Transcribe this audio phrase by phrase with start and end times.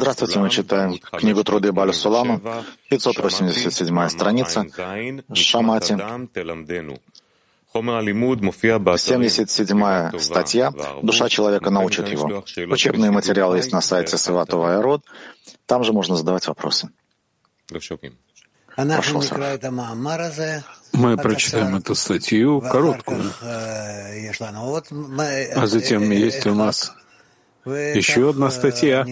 [0.00, 2.40] Здравствуйте, мы читаем книгу Труды Баля Сулама,
[2.88, 4.66] 587 страница,
[5.32, 5.96] Шамати,
[8.98, 10.72] 77 статья
[11.02, 12.44] «Душа человека научит его».
[12.68, 15.04] Учебные материалы есть на сайте Саватова Айрод.
[15.66, 16.90] Там же можно задавать вопросы.
[17.68, 17.96] Прошу,
[20.92, 23.32] Мы прочитаем эту статью, короткую.
[23.40, 24.36] А
[25.66, 26.92] затем есть у нас
[27.64, 29.06] еще одна статья.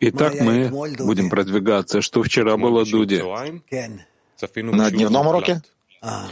[0.00, 2.00] И так мы будем продвигаться.
[2.02, 3.22] Что вчера было Дуде?
[4.56, 5.62] На дневном уроке?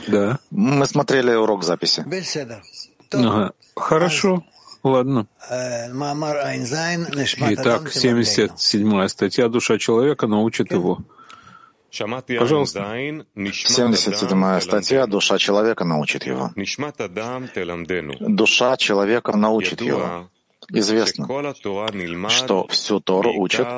[0.06, 0.39] Да.
[0.51, 2.05] Мы смотрели урок записи.
[3.12, 3.52] Ага.
[3.75, 4.45] Хорошо.
[4.83, 5.27] Ладно.
[7.51, 10.98] Итак, 77 статья «Душа человека научит его».
[12.39, 12.84] Пожалуйста.
[13.34, 16.53] 77 статья «Душа человека научит его».
[18.20, 20.28] Душа человека научит его.
[20.70, 21.27] Известно,
[22.29, 23.69] что всю Тору учат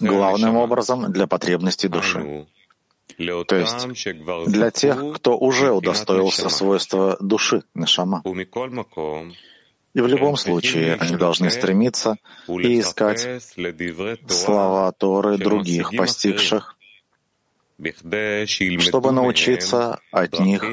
[0.00, 2.46] главным образом для потребностей души.
[3.18, 3.88] То есть
[4.46, 8.22] для тех, кто уже удостоился свойства души, нашама.
[9.94, 12.16] И в любом случае они должны стремиться
[12.48, 13.44] и искать
[14.28, 16.76] слова Торы других постигших,
[18.78, 20.64] чтобы научиться от них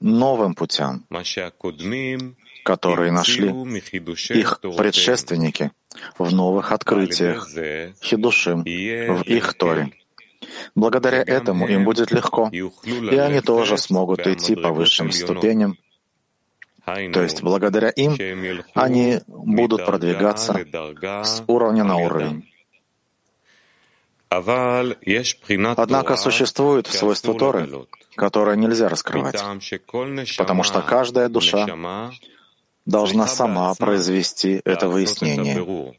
[0.00, 1.06] новым путям,
[2.64, 3.48] которые нашли
[4.30, 5.70] их предшественники
[6.18, 7.48] в новых открытиях,
[8.02, 9.92] хидушим, в их Торе.
[10.74, 15.76] Благодаря этому им будет легко, и они тоже смогут идти по высшим ступеням,
[16.84, 18.16] то есть благодаря им
[18.74, 20.58] они будут продвигаться
[21.22, 22.48] с уровня на уровень.
[25.76, 29.40] Однако существует свойство Торы, которое нельзя раскрывать,
[30.38, 31.66] потому что каждая душа
[32.86, 35.94] должна сама произвести это выяснение,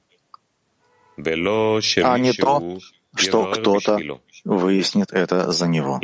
[2.03, 2.79] а не то,
[3.15, 3.99] что кто-то
[4.43, 5.99] выяснит это за него.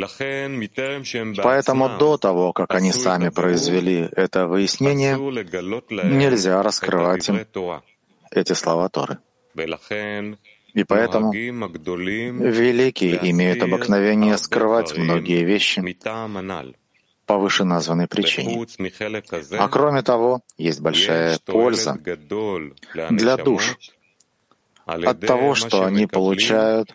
[1.42, 7.46] Поэтому до того, как они сами произвели это выяснение, нельзя раскрывать им
[8.30, 9.18] эти слова Торы.
[10.74, 15.80] И поэтому великие имеют обыкновение скрывать многие вещи
[17.32, 18.66] по вышеназванной причине.
[19.58, 21.98] А кроме того, есть большая польза
[23.10, 23.78] для душ
[24.84, 26.92] от того, что они получают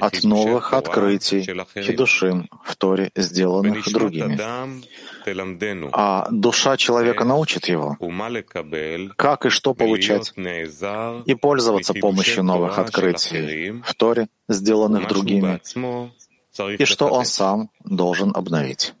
[0.00, 1.42] от новых открытий
[1.80, 4.38] хидушим в Торе, сделанных другими.
[5.92, 7.96] А душа человека научит его,
[9.16, 10.34] как и что получать,
[11.24, 15.62] и пользоваться помощью новых открытий в Торе, сделанных другими,
[16.76, 18.92] и что он сам должен обновить.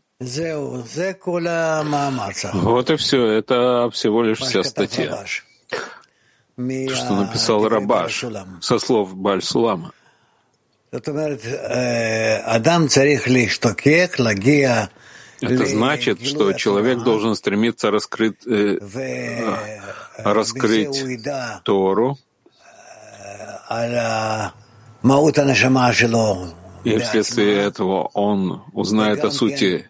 [2.52, 3.24] Вот и все.
[3.26, 5.24] Это всего лишь вся статья.
[6.56, 8.24] Что написал Рабаш
[8.60, 9.92] со слов Баль-Сулама.
[15.40, 18.78] Это значит, что человек должен стремиться раскрыть, э,
[20.16, 21.00] раскрыть
[21.62, 22.18] Тору
[26.84, 29.88] и вследствие этого он узнает о сути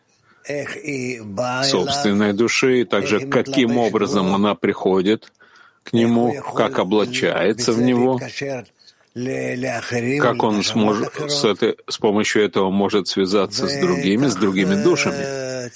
[1.64, 5.32] собственной души, и также каким образом она приходит
[5.84, 8.20] к нему, как облачается в него,
[10.20, 15.68] как он сможет с, этой, с помощью этого может связаться с другими, с другими душами.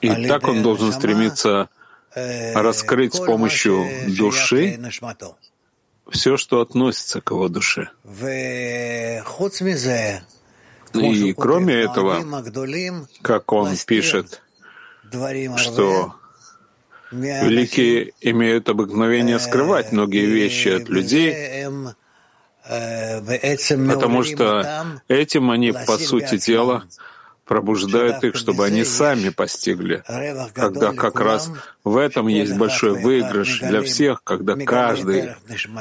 [0.00, 1.68] И так он должен стремиться
[2.14, 4.78] раскрыть с помощью души
[6.10, 7.88] все, что относится к его душе.
[10.94, 12.22] И кроме этого,
[13.22, 14.42] как он пишет,
[15.56, 16.14] что
[17.12, 21.66] великие имеют обыкновение скрывать многие вещи от людей,
[23.88, 26.84] потому что этим они, по сути дела,
[27.50, 30.04] пробуждают их, чтобы они сами постигли,
[30.54, 31.50] когда как раз
[31.82, 35.34] в этом есть большой выигрыш для всех, когда каждый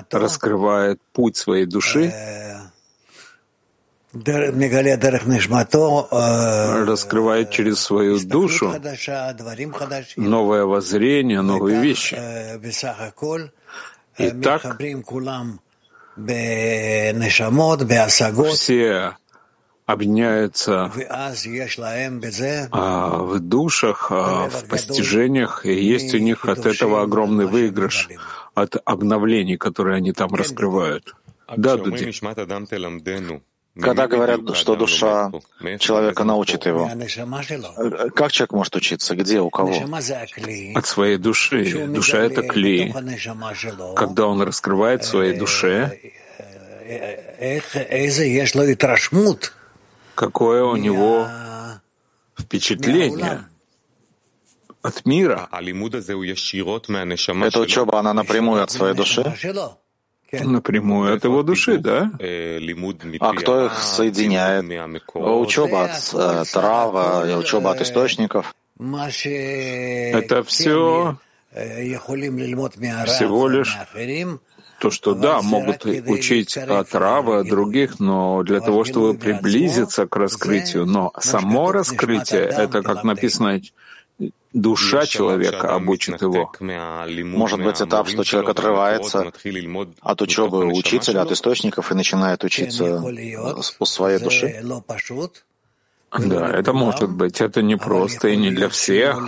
[0.09, 2.11] раскрывает путь своей души,
[6.85, 8.73] раскрывает через свою душу.
[10.15, 12.15] Новое воззрение, новые вещи.
[14.17, 14.77] И так
[18.53, 19.15] все
[19.85, 20.91] объединяются
[22.71, 28.09] а, в душах, а, в постижениях, и есть у них от этого огромный выигрыш,
[28.53, 31.15] от обновлений, которые они там раскрывают.
[31.57, 32.11] Да, Дуди.
[33.81, 35.31] Когда говорят, что душа
[35.79, 36.89] человека научит его,
[38.15, 39.15] как человек может учиться?
[39.15, 39.73] Где, у кого?
[40.75, 41.87] От своей души.
[41.87, 42.93] Душа— это клей.
[43.95, 45.99] Когда он раскрывает своей душе,
[50.15, 51.27] какое у него
[52.37, 53.45] впечатление
[54.81, 55.49] от мира.
[55.51, 59.23] Эта учеба, она напрямую от своей души?
[60.31, 62.11] Напрямую от его души, да?
[63.19, 64.65] А кто их соединяет?
[65.13, 68.55] Учеба от э, трава, учеба от источников.
[68.77, 71.17] Это все
[71.51, 73.77] всего лишь
[74.79, 80.85] то, что да, могут учить от Рава, других, но для того, чтобы приблизиться к раскрытию.
[80.85, 83.61] Но само раскрытие— это, как написано,
[84.53, 86.51] душа человека обучит его.
[86.59, 89.31] Может быть этап, что человек отрывается
[90.01, 93.01] от учебы учителя, от источников и начинает учиться
[93.79, 94.61] у своей души?
[96.17, 97.39] Да, это может быть.
[97.39, 99.19] Это не просто и не для всех.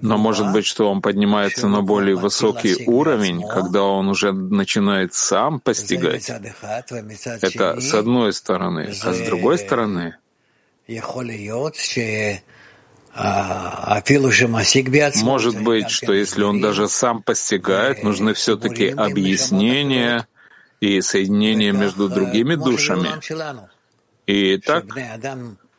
[0.00, 5.58] Но может быть, что он поднимается на более высокий уровень, когда он уже начинает сам
[5.58, 6.30] постигать.
[7.40, 8.92] Это с одной стороны.
[9.02, 10.16] А с другой стороны,
[15.22, 20.26] может быть, что если он даже сам постигает, нужны все-таки объяснения
[20.80, 23.10] и соединения между другими душами.
[24.26, 24.84] И так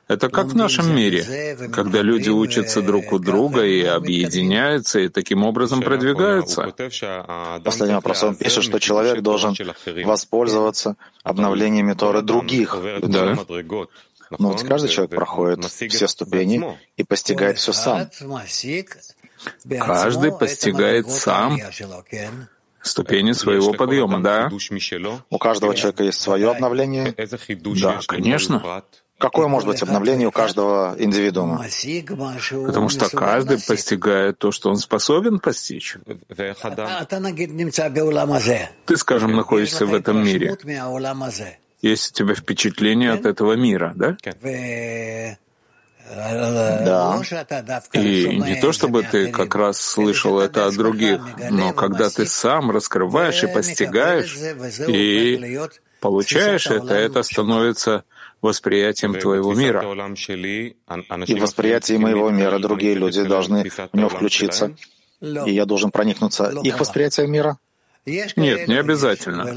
[0.07, 5.43] это как в нашем мире, когда люди учатся друг у друга и объединяются, и таким
[5.43, 6.73] образом продвигаются.
[7.63, 8.23] Последний вопрос.
[8.23, 9.55] Он пишет, что человек должен
[10.03, 12.77] воспользоваться обновлениями Торы других.
[13.01, 13.37] Да.
[14.39, 18.09] Но ведь каждый человек проходит все ступени и постигает все сам.
[19.79, 21.59] Каждый постигает сам
[22.81, 24.49] ступени своего подъема, да?
[25.29, 27.13] У каждого человека есть свое обновление?
[27.81, 28.83] Да, конечно.
[29.19, 31.63] Какое может быть обновление у каждого индивидуума?
[32.65, 35.95] Потому что каждый постигает то, что он способен постичь.
[38.85, 40.57] Ты, скажем, находишься в этом мире.
[41.83, 44.15] Есть у тебя впечатление от этого мира, да?
[46.85, 47.21] Да.
[47.93, 51.19] И не то, чтобы ты как раз слышал это от других,
[51.51, 54.33] но когда ты сам раскрываешь и постигаешь,
[54.87, 55.59] и
[55.99, 58.05] получаешь это, это становится
[58.41, 59.81] восприятием твоего мира.
[61.27, 64.73] И в восприятии моего мира другие люди должны в него включиться,
[65.19, 67.57] и я должен проникнуться их восприятием мира?
[68.05, 69.47] Нет, не обязательно.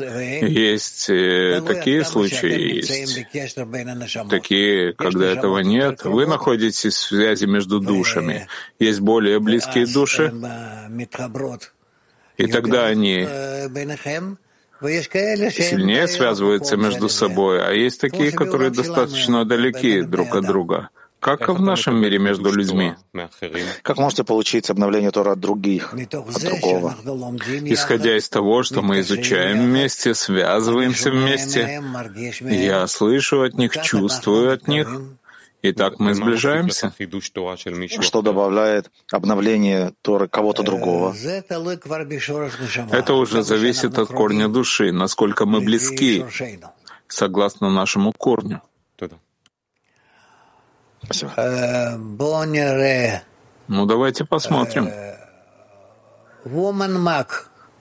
[0.45, 3.27] Есть э, такие случаи, есть.
[4.31, 6.05] такие, когда этого нет.
[6.05, 8.47] Вы находитесь в связи между душами.
[8.79, 10.33] Есть более близкие души,
[12.37, 13.27] и тогда они
[14.81, 20.91] сильнее связываются между собой, а есть такие, которые достаточно далеки друг от друга,
[21.27, 22.95] как и в нашем мире между людьми.
[23.83, 26.95] Как можете получить обновление Тора от других, от другого?
[27.65, 31.83] Исходя из того, что мы изучаем вместе, связываемся вместе,
[32.43, 34.89] я слышу от них, чувствую от них,
[35.63, 36.95] и так мы сближаемся.
[38.01, 41.13] Что добавляет обновление Торы кого-то другого?
[42.93, 46.25] Это уже зависит от корня души, насколько мы близки,
[47.09, 48.63] согласно нашему корню.
[51.07, 51.33] Спасибо.
[53.69, 54.91] Ну, давайте посмотрим.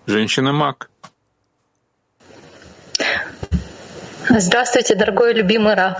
[0.06, 0.90] Женщина-маг.
[4.30, 5.98] Здравствуйте, дорогой любимый Раф.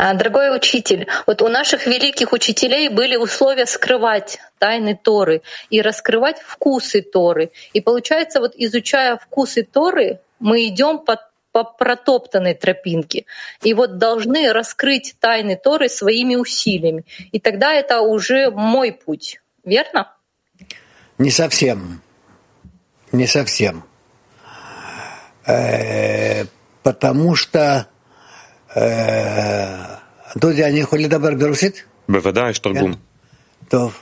[0.00, 6.38] А, дорогой учитель, вот у наших великих учителей были условия скрывать тайны Торы и раскрывать
[6.40, 7.50] вкусы Торы.
[7.72, 11.20] И получается, вот изучая вкусы Торы, мы идем по,
[11.52, 13.24] по протоптанной тропинке.
[13.62, 17.04] И вот должны раскрыть тайны Торы своими усилиями.
[17.32, 20.12] И тогда это уже мой путь, верно?
[21.18, 22.02] Не совсем.
[23.12, 23.84] Не совсем.
[25.46, 26.44] Э,
[26.82, 27.88] потому что
[28.74, 29.98] э,
[30.34, 31.86] Дуди, они хули добр берусит?
[32.06, 32.98] Бывадай, штургум.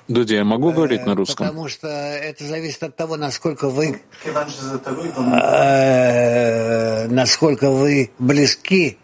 [0.09, 1.47] Дуди, я могу говорить на русском?
[1.47, 4.01] Потому что это зависит от того, насколько вы,
[7.11, 8.99] насколько вы близки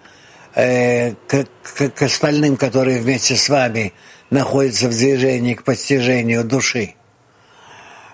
[0.54, 3.92] к, к, к остальным, которые вместе с вами
[4.31, 6.95] находятся в движении к постижению души.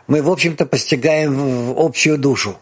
[0.06, 2.58] Мы, в общем-то, постигаем общую душу.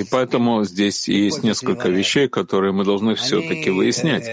[0.00, 4.28] И поэтому здесь есть несколько вещей, которые мы должны все-таки выяснять.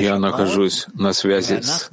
[0.00, 1.90] я нахожусь на связи с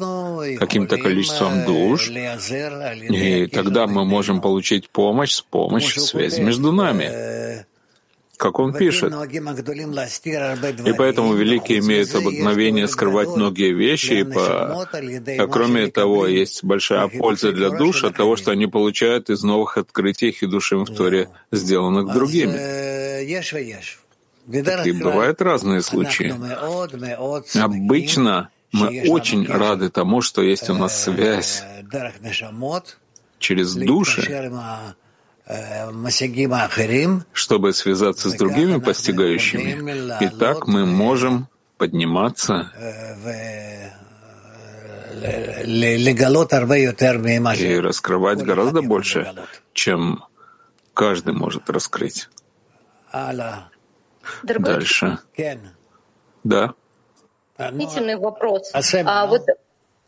[0.59, 7.05] каким-то количеством душ, и тогда мы можем получить помощь с помощью связи между нами
[8.39, 9.13] как он пишет.
[9.13, 14.87] И поэтому великие имеют обыкновение скрывать многие вещи, и по...
[15.43, 19.77] а кроме того, есть большая польза для душ от того, что они получают из новых
[19.77, 22.55] открытий хидушим в Торе, сделанных другими.
[24.87, 26.33] И бывают разные случаи.
[27.59, 31.61] Обычно мы очень рады тому, что есть у нас связь
[33.37, 34.51] через души,
[37.33, 40.23] чтобы связаться с другими постигающими.
[40.23, 42.71] И так мы можем подниматься
[47.55, 49.33] и раскрывать гораздо больше,
[49.73, 50.23] чем
[50.93, 52.29] каждый может раскрыть.
[54.43, 55.17] Дальше.
[56.43, 56.73] Да.
[57.57, 58.71] Дополнительный вопрос.
[58.73, 59.45] А вот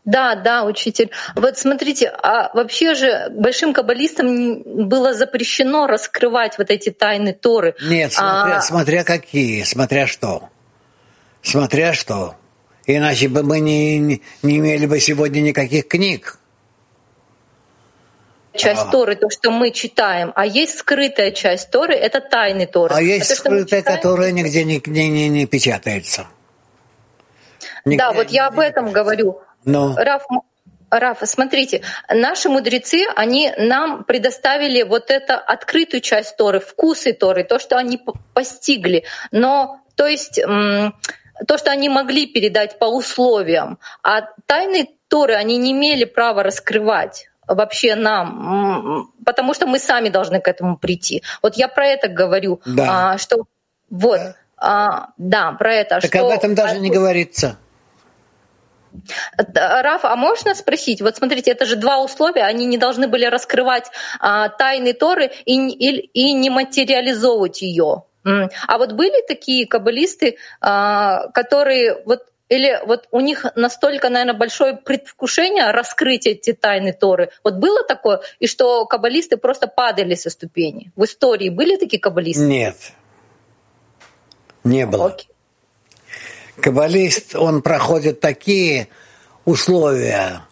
[0.04, 1.10] да, да, учитель.
[1.36, 7.76] Вот смотрите, а вообще же большим каббалистам было запрещено раскрывать вот эти тайны Торы.
[7.80, 8.60] Нет, смотря, а...
[8.60, 10.48] смотря какие, смотря что.
[11.40, 12.34] Смотря что.
[12.86, 13.98] Иначе бы мы не,
[14.42, 16.38] не имели бы сегодня никаких книг.
[18.54, 18.90] Часть а.
[18.90, 22.94] Торы, то, что мы читаем, а есть скрытая часть Торы, это тайны Торы.
[22.94, 23.96] А есть это, скрытая, читаем...
[23.96, 26.26] которая нигде не, не, не, не печатается.
[27.84, 29.40] Нигде, да, вот я об этом говорю.
[29.64, 29.94] Но...
[29.96, 30.24] Раф,
[30.90, 37.58] Раф, смотрите, наши мудрецы, они нам предоставили вот эту открытую часть Торы, вкусы Торы, то,
[37.58, 38.00] что они
[38.34, 39.04] постигли.
[39.30, 43.78] Но, то есть, то, что они могли передать по условиям.
[44.02, 50.40] А тайны Торы они не имели права раскрывать вообще нам, потому что мы сами должны
[50.40, 51.22] к этому прийти.
[51.42, 53.12] Вот я про это говорю, да.
[53.12, 53.44] а, что
[53.90, 54.34] вот, да.
[54.56, 56.00] А, да, про это.
[56.00, 57.56] Так что, об этом даже не говорится.
[59.36, 61.02] Раф, а можно спросить?
[61.02, 65.54] Вот смотрите, это же два условия, они не должны были раскрывать а, тайны Торы и,
[65.54, 68.04] и, и не материализовывать ее.
[68.24, 74.76] А вот были такие каббалисты, а, которые вот или вот у них настолько, наверное, большое
[74.76, 77.30] предвкушение раскрыть эти тайны Торы.
[77.42, 80.92] Вот было такое, и что каббалисты просто падали со ступени.
[80.94, 82.42] В истории были такие каббалисты?
[82.42, 82.76] Нет.
[84.64, 85.06] Не было.
[85.06, 85.31] Окей.
[86.60, 88.88] Каббалист, он проходит такие
[89.44, 90.42] условия,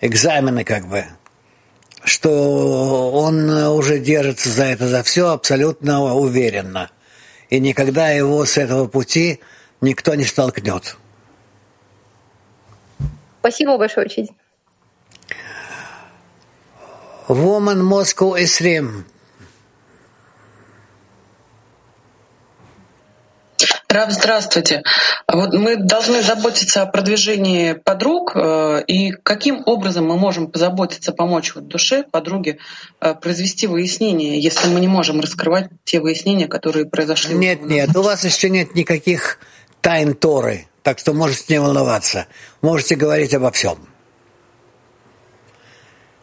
[0.00, 1.04] экзамены как бы,
[2.04, 6.90] что он уже держится за это, за все абсолютно уверенно.
[7.50, 9.40] И никогда его с этого пути
[9.80, 10.96] никто не столкнет.
[13.40, 14.34] Спасибо большое, учитель.
[17.28, 19.04] Woman Moscow Esrim.
[23.92, 24.82] Раб, здравствуйте.
[25.30, 31.54] Вот мы должны заботиться о продвижении подруг, э, и каким образом мы можем позаботиться, помочь
[31.54, 32.56] вот душе, подруге,
[33.02, 37.34] э, произвести выяснение, если мы не можем раскрывать те выяснения, которые произошли?
[37.34, 39.38] Нет, нет, у вас еще нет никаких
[39.82, 42.28] тайн Торы, так что можете не волноваться.
[42.62, 43.76] Можете говорить обо всем.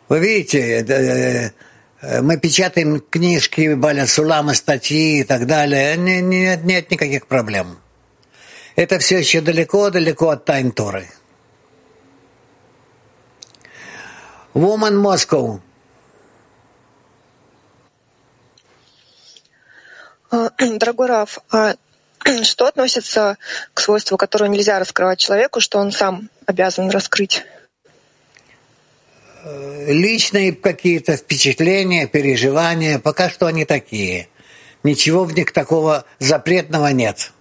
[0.08, 1.52] Вы видите, Э,
[2.02, 5.98] мы печатаем книжки, Баля Сулама, статьи и так далее.
[5.98, 7.80] Нет, нет никаких проблем.
[8.76, 11.10] Это все еще далеко-далеко от тайн Торы.
[14.54, 15.60] Woman Moscow.
[20.32, 21.76] А, дорогой Раф, а
[22.44, 23.38] что относится
[23.74, 27.44] к свойству, которое нельзя раскрывать человеку, что он сам обязан раскрыть?
[29.88, 34.28] Личные какие-то впечатления, переживания, пока что они такие.
[34.84, 37.32] Ничего в них такого запретного нет.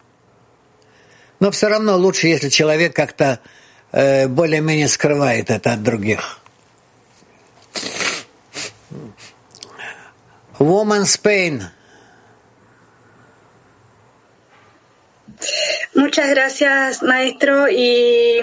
[1.41, 3.41] Но все равно лучше, если человек как-то
[3.93, 6.41] э, более-менее скрывает это от других.
[10.59, 11.63] Woman Spain.
[15.95, 17.69] Muchas gracias, maestro.
[17.69, 18.43] Y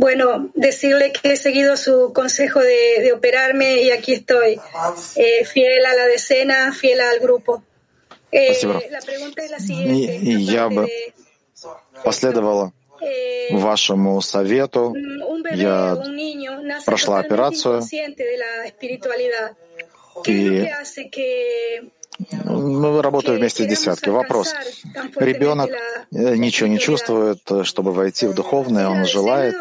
[0.00, 4.60] Bueno, decirle que he seguido su consejo de, de operarme y aquí estoy,
[5.16, 7.62] eh, fiel a la decena, fiel al grupo.
[8.32, 8.58] Eh,
[8.90, 10.20] la pregunta es la siguiente.
[10.40, 10.88] Я бы
[12.04, 12.72] последовала
[13.52, 14.94] вашему совету.
[15.52, 15.96] Я
[16.84, 17.82] прошла операцию.
[20.24, 20.66] И
[22.45, 24.09] мы работаем вместе десятки.
[24.09, 24.53] Вопрос.
[25.15, 29.55] Ребенок э, ничего не чувствует, э, чтобы войти в духовное, он желает.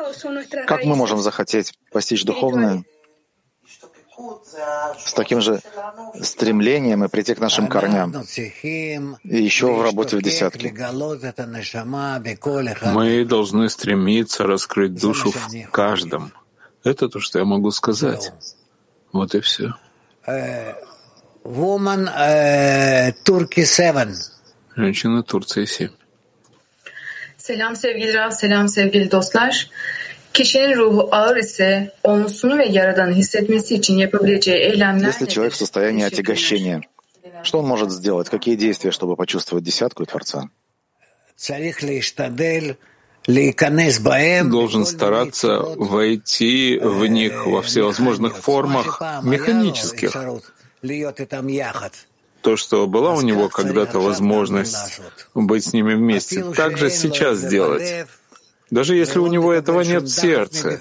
[0.67, 2.85] Как мы можем захотеть постичь духовное?
[4.99, 5.61] с таким же
[6.21, 8.15] стремлением и прийти к нашим корням.
[9.25, 10.75] И еще в работе в десятке.
[12.93, 16.33] Мы должны стремиться раскрыть душу в каждом.
[16.85, 18.33] Это то, что я могу сказать.
[19.13, 19.75] Вот и все.
[21.45, 22.07] Woman
[23.25, 24.15] Turkey 7.
[24.77, 25.91] Женщина Турции 7.
[27.37, 29.71] Selam sevgili Rav, selam sevgili dostlar.
[30.33, 35.09] Kişinin ruhu ağır ise olmuşunu ve yaradanı hissetmesi için yapabileceği eylemler...
[35.09, 36.81] Если человек в состоянии отягощения,
[37.43, 38.29] что он может сделать?
[38.31, 40.49] Какие действия, чтобы почувствовать десятку и Творца?
[44.51, 50.13] должен стараться войти в них во всевозможных формах механических.
[52.43, 55.01] То, что была у него когда-то возможность
[55.35, 58.07] быть с ними вместе, также сейчас сделать.
[58.71, 60.81] Даже если у него этого нет в сердце,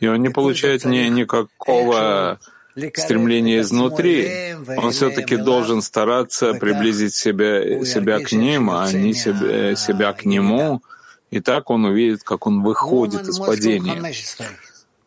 [0.00, 2.40] и он не получает ни, никакого
[2.94, 10.12] стремления изнутри, он все-таки должен стараться приблизить себя, себя к ним, а не себя, себя
[10.12, 10.82] к нему,
[11.30, 14.12] и так он увидит, как он выходит из падения.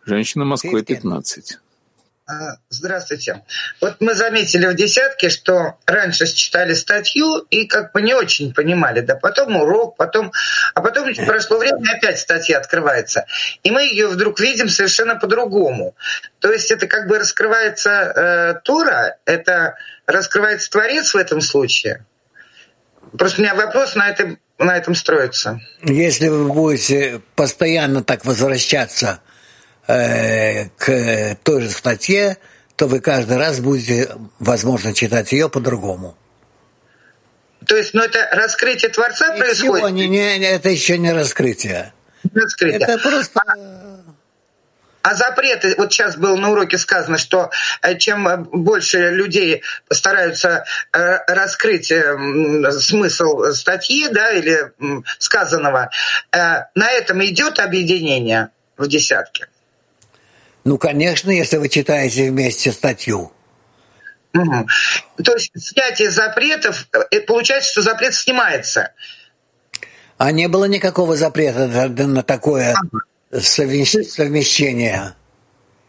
[0.06, 1.60] Женщина Москвы 15.
[2.26, 3.44] А, здравствуйте.
[3.82, 9.02] Вот мы заметили в десятке, что раньше читали статью и как бы не очень понимали,
[9.02, 10.32] да потом урок, потом,
[10.74, 13.26] а потом прошло время, опять статья открывается,
[13.64, 15.96] и мы ее вдруг видим совершенно по-другому.
[16.40, 19.76] То есть это как бы раскрывается э, Тора, это
[20.06, 22.06] раскрывается Творец в этом случае.
[23.18, 25.60] Просто у меня вопрос на этом, на этом строится.
[25.82, 29.20] Если вы будете постоянно так возвращаться
[29.86, 32.38] Э, к той же статье,
[32.78, 34.10] то вы каждый раз будете,
[34.40, 36.16] возможно, читать ее по-другому.
[37.68, 39.92] То есть, ну это раскрытие Творца Ничего, происходит?
[39.92, 41.92] Не, не, это еще не раскрытие.
[42.34, 42.80] раскрытие.
[42.80, 43.42] Это просто...
[43.46, 44.00] А,
[45.02, 50.64] а запреты, вот сейчас было на уроке сказано, что э, чем больше людей стараются
[50.94, 51.92] э, раскрыть
[52.80, 54.72] смысл статьи да, или
[55.20, 55.90] сказанного,
[56.32, 59.48] на этом идет объединение в десятке.
[60.64, 63.32] Ну, конечно, если вы читаете вместе статью.
[64.34, 64.68] Угу.
[65.24, 68.92] То есть снятие запретов, э, получается, что запрет снимается.
[70.18, 72.76] А не было никакого запрета на такое
[73.32, 75.16] совмещение?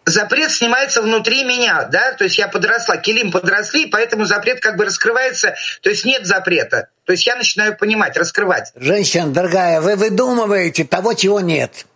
[0.07, 4.85] Запрет снимается внутри меня, да, то есть я подросла, килим подросли, поэтому запрет как бы
[4.85, 6.89] раскрывается, то есть нет запрета.
[7.07, 8.71] То есть я начинаю понимать, раскрывать.
[8.75, 11.87] Женщина, дорогая, вы выдумываете того, чего нет.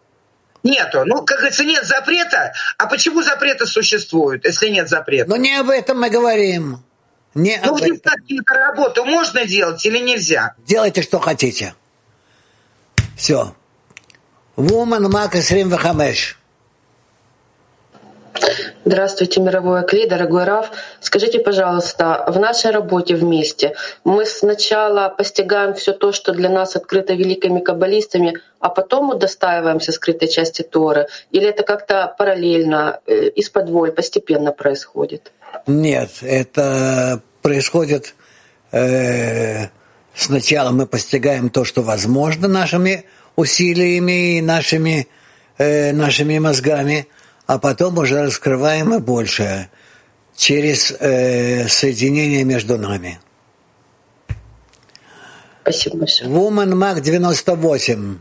[0.62, 1.04] Нету.
[1.04, 2.52] Ну, как говорится, нет запрета.
[2.78, 5.30] А почему запреты существуют, если нет запрета?
[5.30, 6.82] Ну, не об этом мы говорим.
[7.34, 8.00] Не ну, об этом.
[8.46, 10.54] работу можно делать или нельзя?
[10.66, 11.74] Делайте, что хотите.
[13.16, 13.54] Все.
[14.56, 16.37] Woman Макас Рим Вахамеш.
[18.90, 20.70] Здравствуйте, мировой Акли, дорогой Раф.
[21.00, 27.12] Скажите, пожалуйста, в нашей работе вместе мы сначала постигаем все то, что для нас открыто
[27.12, 31.06] великими каббалистами, а потом удостаиваемся скрытой части Торы?
[31.32, 35.32] Или это как-то параллельно, э, из-под воль, постепенно происходит?
[35.66, 38.14] Нет, это происходит
[38.72, 39.66] э,
[40.14, 43.04] сначала мы постигаем то, что возможно нашими
[43.36, 45.08] усилиями и нашими,
[45.58, 47.06] э, нашими мозгами—
[47.48, 49.70] а потом уже раскрываем и большее
[50.36, 53.18] через э, соединение между нами.
[55.62, 56.30] Спасибо большое.
[56.30, 58.18] Woman Mag 98.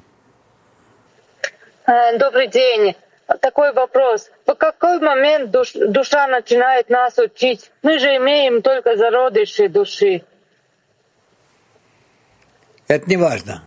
[1.88, 2.96] Э, добрый день.
[3.42, 4.30] Такой вопрос.
[4.46, 7.70] В какой момент душ, душа начинает нас учить?
[7.84, 10.24] Мы же имеем только зародыши души.
[12.88, 13.62] Это не важно.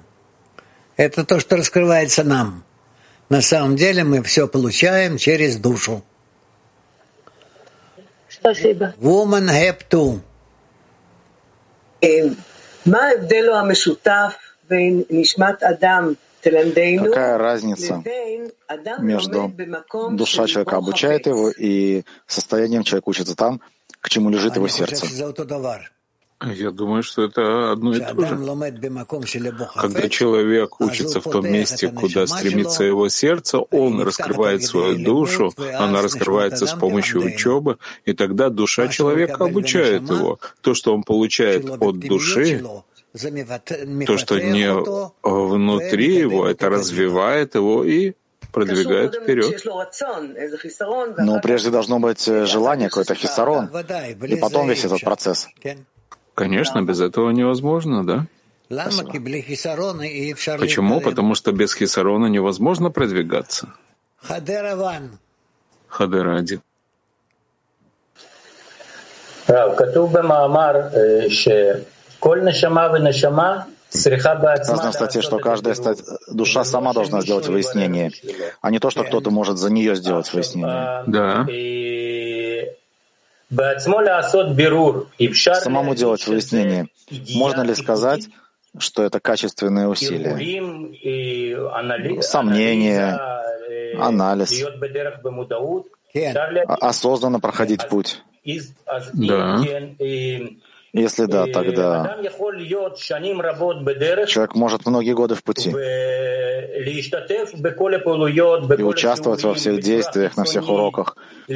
[0.96, 2.64] Это то, что раскрывается нам.
[3.30, 6.02] На самом деле мы все получаем через душу.
[8.28, 8.92] Спасибо.
[9.00, 10.20] Woman have to.
[16.42, 18.02] Какая разница
[18.98, 19.52] между
[20.10, 23.60] душа человека обучает его и состоянием человека учится там,
[24.00, 25.06] к чему лежит его сердце?
[26.42, 28.38] Я думаю, что это одно и то же.
[29.76, 36.00] Когда человек учится в том месте, куда стремится его сердце, он раскрывает свою душу, она
[36.00, 37.76] раскрывается с помощью учебы,
[38.07, 40.38] и тогда душа человека обучает его.
[40.62, 42.64] То, что он получает от души,
[44.07, 44.72] то, что не
[45.22, 48.14] внутри его, это развивает его и
[48.50, 49.62] продвигает вперед.
[51.18, 53.68] Но прежде должно быть желание, какой-то хисарон,
[54.26, 55.48] и потом весь этот процесс.
[56.40, 58.26] Конечно, без этого невозможно, да?
[58.70, 59.12] Спасибо.
[60.59, 61.00] Почему?
[61.03, 63.74] Потому что без хисарона невозможно продвигаться.
[65.88, 66.62] Хадера один.
[74.64, 75.76] Сказано в статье, что каждая
[76.31, 78.12] душа сама должна сделать выяснение,
[78.62, 81.03] а не то, что кто-то может за нее сделать выяснение.
[81.07, 81.44] Да.
[85.54, 86.86] Самому делать выяснение.
[87.34, 88.28] Можно ли сказать,
[88.78, 90.36] что это качественные усилия?
[92.22, 93.18] Сомнение,
[93.98, 94.64] анализ,
[96.80, 98.22] осознанно проходить путь.
[99.14, 99.60] Да.
[100.92, 102.18] Если да, тогда
[104.26, 105.70] человек может многие годы в пути.
[108.76, 111.16] и участвовать во всех действиях, на всех уроках,
[111.48, 111.55] э,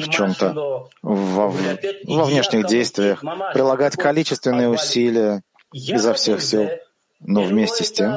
[0.00, 3.20] в чем-то, во, во внешних действиях,
[3.52, 6.70] прилагать количественные усилия изо всех сил,
[7.20, 8.14] но вместе с тем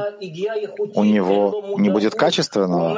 [0.93, 2.95] у него не будет качественного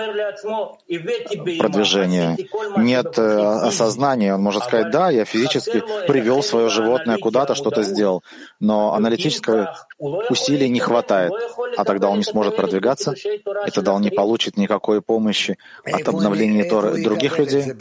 [1.58, 2.38] продвижения,
[2.78, 3.38] нет э,
[3.68, 4.34] осознания.
[4.34, 8.24] Он может сказать, да, я физически привел свое животное куда-то, что-то сделал,
[8.60, 11.34] но аналитического усилий не хватает,
[11.78, 16.64] а тогда он не сможет продвигаться, и тогда он не получит никакой помощи от обновления
[16.64, 17.74] Торы других людей.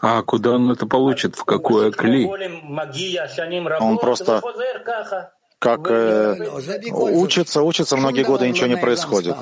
[0.00, 1.36] А куда он это получит?
[1.36, 2.26] В какое кли?
[3.80, 4.42] Он просто
[5.64, 6.36] как э,
[6.92, 9.34] учится, учится многие годы, ничего не происходит.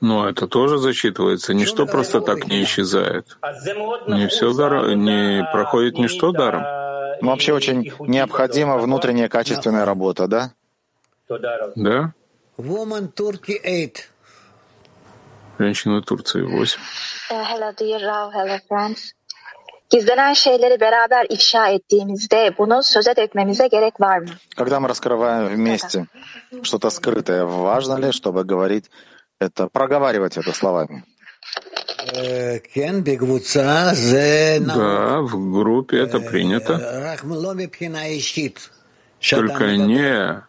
[0.00, 1.52] Но это тоже засчитывается.
[1.52, 3.36] Ничто просто так не исчезает.
[4.06, 4.94] Не все дар...
[4.94, 6.62] не проходит ничто даром.
[7.22, 10.52] Ну, вообще очень необходима внутренняя качественная работа, да?
[11.74, 12.12] Да.
[15.58, 16.80] Женщина Турции 8.
[17.30, 19.12] Hello dear Rav, hello friends.
[19.90, 24.28] Gizlenen şeyleri beraber ifşa ettiğimizde bunu söze dökmemize gerek var mı?
[24.56, 26.06] Когда мы раскрываем вместе
[26.62, 28.90] что-то скрытое, важно ли, чтобы говорить
[29.40, 31.02] это, проговаривать это словами?
[34.66, 37.16] Да, в группе это принято.
[39.30, 40.42] Только не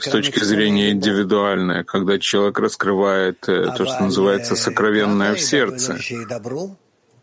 [0.00, 5.96] с точки зрения индивидуальной, когда человек раскрывает то, что называется сокровенное в сердце.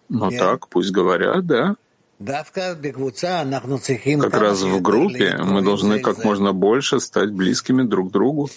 [0.10, 1.76] Ну так, пусть говорят, да.
[4.20, 8.50] Как раз в группе мы должны как можно больше стать близкими друг к другу.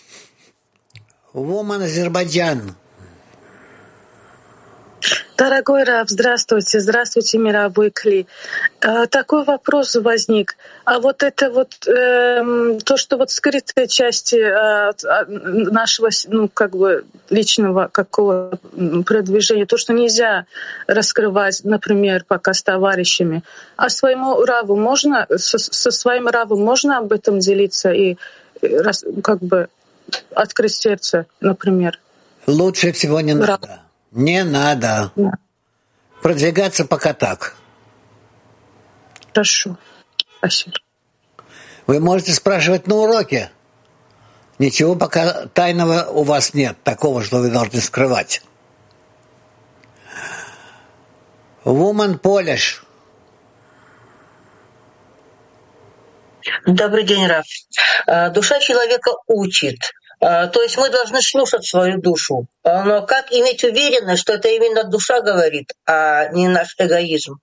[1.33, 2.75] Woman Азербайджан.
[5.43, 8.29] Дорогой Рав, здравствуйте, здравствуйте, мировой Кли.
[8.81, 10.57] А, такой вопрос возник.
[10.85, 14.93] А вот это вот э, то, что вот скрытые части э,
[15.33, 18.61] нашего, ну как бы личного какого
[19.05, 20.47] продвижения, то, что нельзя
[20.87, 23.43] раскрывать, например, пока с товарищами,
[23.77, 28.17] а своему Раву можно со, со своим Равом можно об этом делиться и
[28.63, 29.67] раз, как бы
[30.37, 31.99] открыть сердце, например.
[32.47, 33.82] Лучше всего не надо.
[34.12, 35.11] Не надо.
[35.16, 35.33] Да.
[36.22, 37.57] Продвигаться пока так.
[39.33, 39.77] Хорошо.
[40.38, 40.77] Спасибо.
[41.87, 43.51] Вы можете спрашивать на уроке.
[44.59, 48.42] Ничего пока тайного у вас нет, такого, что вы должны скрывать.
[51.64, 52.85] Woman Polish.
[56.66, 57.46] Добрый день, Раф.
[58.07, 59.79] Э, душа человека учит,
[60.22, 62.48] то есть мы должны слушать свою душу.
[62.63, 67.40] А, но как иметь уверенность, что это именно душа говорит, а не наш эгоизм?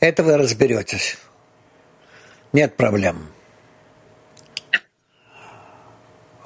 [0.00, 1.16] Это вы разберетесь.
[2.52, 3.32] Нет проблем.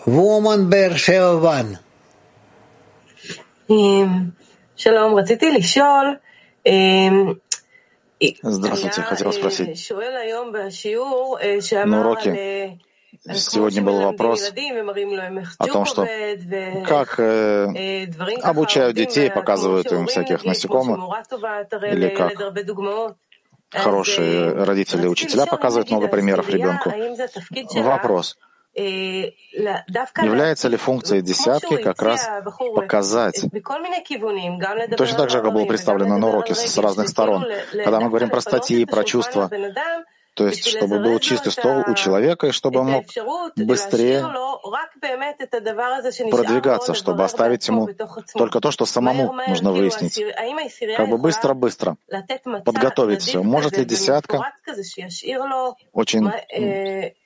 [0.06, 1.78] Woman Beersheba One.
[4.76, 6.16] שלום, רציתי לשאול,
[8.42, 9.90] Здравствуйте, хотел спросить.
[11.86, 12.78] На уроке
[13.33, 14.51] Сегодня был вопрос
[15.57, 16.07] о том, что
[16.87, 18.07] как э,
[18.41, 20.99] обучают детей, показывают им всяких насекомых,
[21.91, 22.33] или как?
[23.71, 26.91] Хорошие родители и учителя показывают много примеров ребенку.
[27.81, 28.37] Вопрос.
[28.75, 32.29] Является ли функция десятки как раз
[32.75, 33.45] показать,
[34.97, 38.41] точно так же, как было представлено на уроке с разных сторон, когда мы говорим про
[38.41, 39.49] статьи, про чувства,
[40.35, 43.05] то есть, чтобы был чистый стол у человека, и чтобы он мог
[43.55, 44.21] быстрее
[46.29, 47.87] продвигаться, чтобы оставить ему
[48.33, 50.21] только то, что самому нужно выяснить.
[50.97, 51.95] Как бы быстро-быстро
[52.65, 53.41] подготовить все.
[53.43, 54.51] Может ли десятка
[55.93, 56.29] очень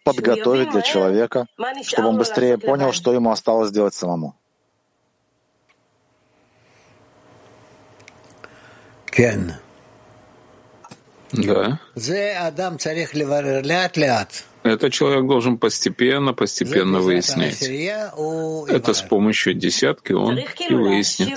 [0.06, 1.48] подготовить для человека,
[1.84, 4.36] чтобы он быстрее понял, что ему осталось сделать самому?
[11.32, 11.80] Да.
[14.63, 17.62] Это человек должен постепенно, постепенно выяснять.
[17.62, 21.30] Это с помощью десятки он и выяснит.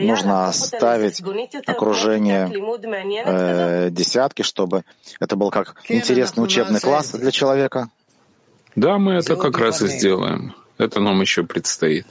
[0.00, 1.22] Нужно оставить
[1.66, 2.50] окружение
[3.26, 4.84] э, десятки, чтобы
[5.20, 7.90] это был как интересный учебный класс для человека.
[8.74, 10.54] Да, мы это как раз и сделаем.
[10.78, 12.06] Это нам еще предстоит.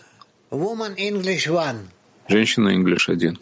[2.28, 3.40] Женщина English один.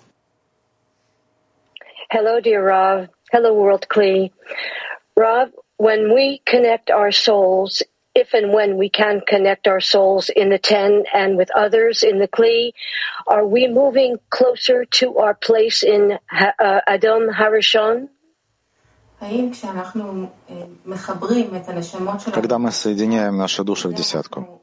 [2.11, 3.09] Hello, dear Rav.
[3.33, 4.31] Hello, World Kli.
[5.16, 7.83] Rav, when we connect our souls,
[8.14, 12.18] if and when we can connect our souls in the ten and with others in
[12.18, 12.72] the Kli,
[13.27, 18.09] are we moving closer to our place in uh, Adam Harishon?
[22.35, 24.61] Когда мы соединяем наши души в десятку,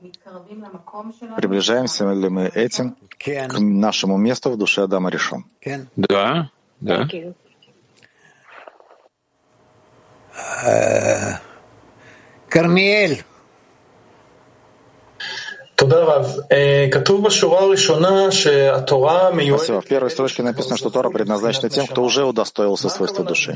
[1.37, 5.45] приближаемся ли мы этим к нашему месту в душе Адама Решон?
[5.95, 7.08] Да, Да.
[12.48, 13.24] Кармиэль.
[19.58, 19.80] Спасибо.
[19.82, 23.54] В первой строчке написано, что Тора предназначена тем, кто уже удостоился свойства души.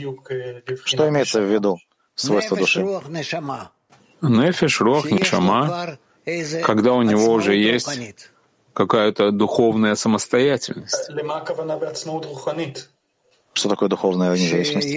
[0.84, 1.78] Что имеется в виду
[2.14, 2.86] свойство души?
[4.20, 5.96] Нефиш, рох, нишама,
[6.62, 7.88] когда у него уже есть
[8.74, 11.10] какая-то духовная самостоятельность.
[13.52, 14.88] Что такое духовная независимость?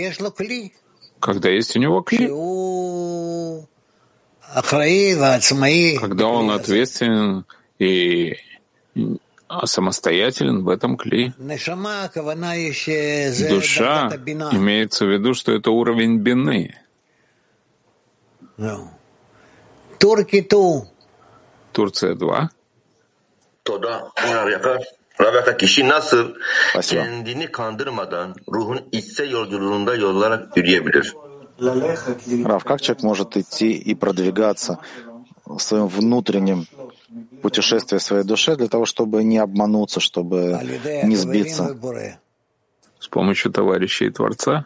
[1.20, 2.28] Когда есть у него кли.
[6.00, 7.46] Когда он ответственен
[7.80, 8.36] и
[9.66, 11.34] самостоятелен в этом кли.
[13.50, 14.10] Душа
[14.54, 16.76] имеется в виду, что это уровень бины.
[21.72, 22.50] Турция 2.
[25.24, 26.34] Rabaka kişi nasıl
[26.82, 31.14] kendini kandırmadan ruhun içsel yolculuğunda yollara yürüyebilir?
[32.50, 34.80] Рав, как человек может идти и продвигаться
[35.46, 36.66] в своем внутреннем
[37.42, 40.60] путешествии своей душе для того, чтобы не обмануться, чтобы
[41.04, 41.78] не сбиться?
[43.00, 44.66] С помощью товарищей Творца?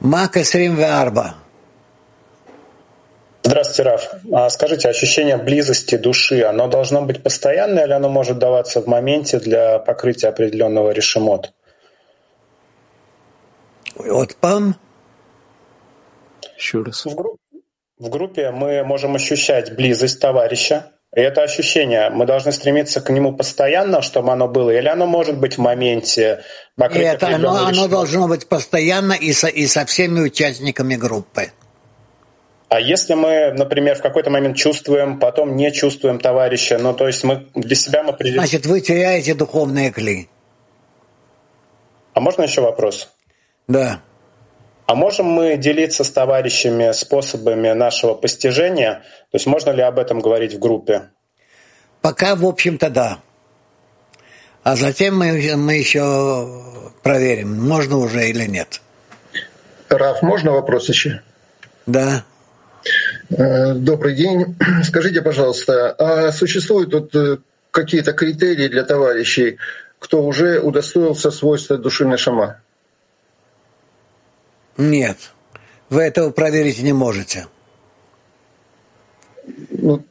[0.00, 1.41] Мак 24.
[3.44, 4.10] Здравствуйте, Раф.
[4.32, 9.40] А скажите, ощущение близости души, оно должно быть постоянное или оно может даваться в моменте
[9.40, 11.52] для покрытия определенного решемот?
[13.96, 14.76] Вот пам.
[16.56, 17.04] Еще раз.
[17.04, 17.38] В, групп,
[17.98, 23.36] в группе мы можем ощущать близость товарища, и это ощущение, мы должны стремиться к нему
[23.36, 26.42] постоянно, чтобы оно было, или оно может быть в моменте
[26.76, 31.50] покрытия Нет, оно, оно должно быть постоянно и со, и со всеми участниками группы.
[32.72, 37.22] А если мы, например, в какой-то момент чувствуем, потом не чувствуем товарища, ну то есть
[37.22, 38.40] мы для себя мы определяем...
[38.40, 40.30] Значит, вы теряете духовные кли.
[42.14, 43.10] А можно еще вопрос?
[43.68, 44.00] Да.
[44.86, 49.02] А можем мы делиться с товарищами способами нашего постижения?
[49.30, 51.10] То есть можно ли об этом говорить в группе?
[52.00, 53.18] Пока, в общем-то, да.
[54.62, 56.62] А затем мы, мы еще
[57.02, 58.80] проверим, можно уже или нет.
[59.90, 61.20] Раф, можно вопрос еще?
[61.84, 62.24] Да.
[63.36, 64.56] Э, добрый день.
[64.84, 67.38] Скажите, пожалуйста, а существуют тут э,
[67.70, 69.58] какие-то критерии для товарищей,
[69.98, 72.60] кто уже удостоился свойства души Нашама?
[74.76, 75.32] Нет.
[75.88, 77.46] Вы этого проверить не можете.
[79.70, 80.04] Ну...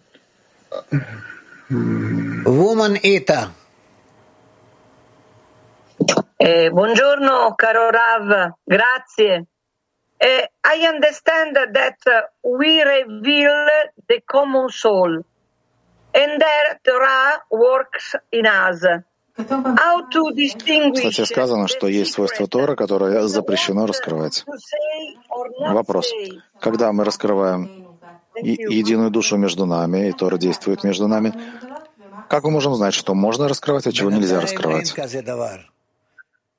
[1.70, 3.52] Woman Ita.
[6.38, 9.46] Eh, buongiorno caro Rav, grazie.
[10.22, 13.66] Uh, I understand that uh, we reveal
[14.08, 15.24] the common soul,
[16.14, 19.04] and that Ra works in us.
[19.34, 24.46] Кстати, сказано, что есть свойство Тора, которое запрещено раскрывать.
[25.60, 26.14] Вопрос.
[26.60, 27.88] Когда мы раскрываем
[28.36, 31.34] единую душу между нами, и Тора действует между нами,
[32.30, 34.94] как мы можем знать, что можно раскрывать, а чего нельзя раскрывать?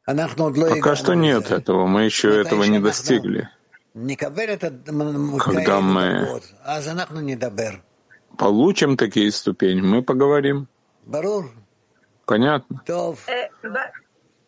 [0.05, 3.49] Пока что нет этого, мы еще этого не достигли.
[3.95, 6.41] Когда мы
[8.39, 10.69] получим такие ступени, мы поговорим.
[12.27, 12.83] Понятно.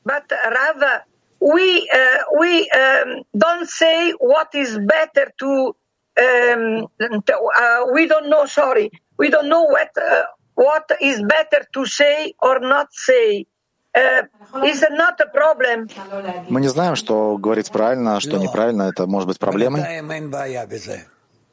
[0.06, 1.02] But Rav,
[1.40, 5.74] we uh, we um, don't say what is better to.
[6.20, 8.44] Um, uh, we don't know.
[8.44, 13.46] Sorry, we don't know what uh, what is better to say or not say.
[16.48, 18.82] Мы не знаем, что говорить правильно, а что неправильно.
[18.84, 19.82] Это может быть проблемой?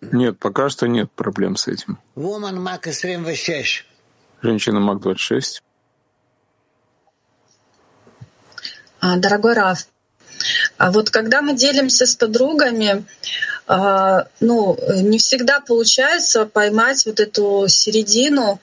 [0.02, 2.00] Нет, пока что нет проблем с этим.
[4.42, 5.62] Женщина МАК-26.
[9.02, 9.86] А, дорогой Раф,
[10.78, 13.06] А вот когда мы делимся с подругами,
[13.68, 18.60] а, ну, не всегда получается поймать вот эту середину,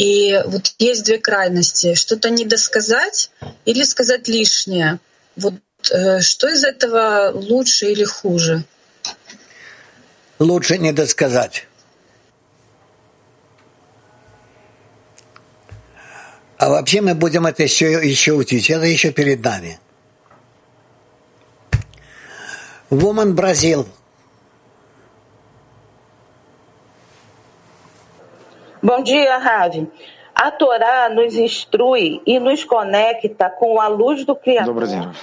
[0.00, 1.94] и вот есть две крайности.
[1.94, 3.30] Что-то недосказать
[3.66, 4.98] или сказать лишнее.
[5.36, 5.56] Вот
[5.90, 8.64] э, что из этого лучше или хуже?
[10.38, 11.66] Лучше недосказать.
[16.56, 18.70] А вообще мы будем это еще, еще учить.
[18.70, 19.78] Это еще перед нами.
[22.88, 23.86] Woman Brazil.
[28.82, 29.90] Bom dia, Ravi.
[30.34, 35.14] A Torá nos instrui e nos conecta com a luz do Criador.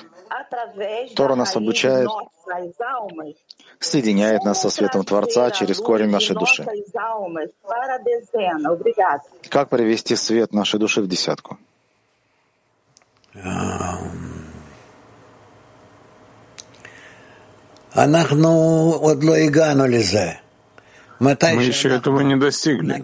[1.15, 2.07] Тора нас обучает,
[3.79, 6.65] соединяет нас со светом Творца через корень нашей души.
[9.49, 11.57] Как привести свет нашей души в десятку?
[21.19, 21.31] Мы
[21.63, 23.03] еще этого не достигли.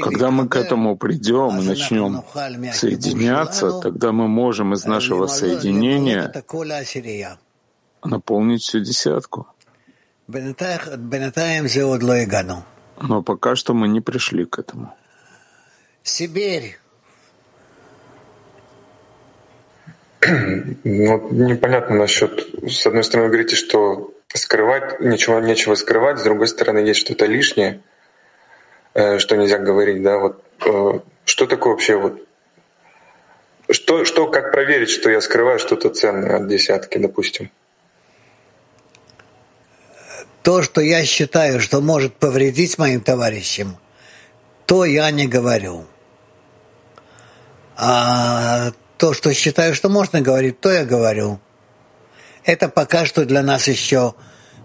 [0.00, 2.22] Когда мы к этому придем и начнем
[2.72, 6.32] соединяться, тогда мы можем из нашего соединения
[8.02, 9.46] наполнить всю десятку.
[13.00, 14.94] Но пока что мы не пришли к этому.
[16.02, 16.78] Сибирь.
[20.26, 26.48] Ну, непонятно насчет, с одной стороны, вы говорите, что скрывать, ничего, нечего скрывать, с другой
[26.48, 27.80] стороны, есть что-то лишнее,
[28.92, 32.20] э, что нельзя говорить, да, вот э, что такое вообще вот
[33.70, 37.50] что, что, как проверить, что я скрываю что-то ценное от десятки, допустим?
[40.42, 43.78] То, что я считаю, что может повредить моим товарищам,
[44.66, 45.86] то я не говорю.
[47.76, 51.40] А то, что считаю, что можно говорить, то я говорю.
[52.44, 54.14] Это пока что для нас еще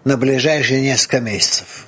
[0.04, 1.88] на ближайшие несколько месяцев.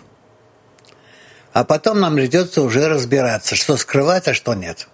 [1.53, 4.87] А потом нам придется уже разбираться, что скрывать, а что нет.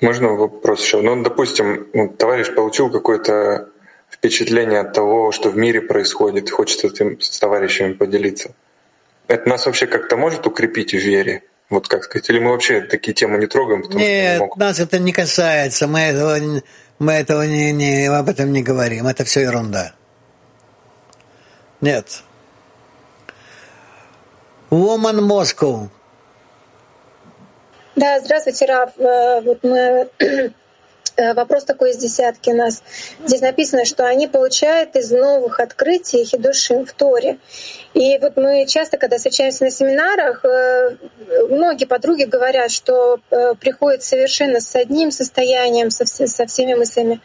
[0.00, 1.02] Можно вопрос еще?
[1.02, 3.68] Ну, допустим, ну, товарищ получил какое-то
[4.10, 8.54] впечатление от того, что в мире происходит, хочет этим с товарищами поделиться.
[9.26, 11.42] Это нас вообще как-то может укрепить в вере?
[11.68, 13.82] Вот как сказать, или мы вообще такие темы не трогаем?
[13.82, 15.86] Потому Нет, что не нас это не касается.
[15.86, 16.62] Мы этого
[16.98, 19.06] мы этого не, не, об этом не говорим.
[19.06, 19.92] Это все ерунда.
[21.80, 22.22] Нет.
[24.70, 25.88] Woman Moscow.
[27.96, 28.90] Да, здравствуйте, Раф.
[28.98, 30.10] Э, вот мы
[31.34, 32.82] вопрос такой из десятки у нас.
[33.26, 37.38] Здесь написано, что они получают из новых открытий хидушим в Торе.
[37.94, 40.96] И вот мы часто, когда встречаемся на семинарах, э,
[41.50, 47.20] многие подруги говорят, что э, приходят совершенно с одним состоянием, со, со всеми мыслями,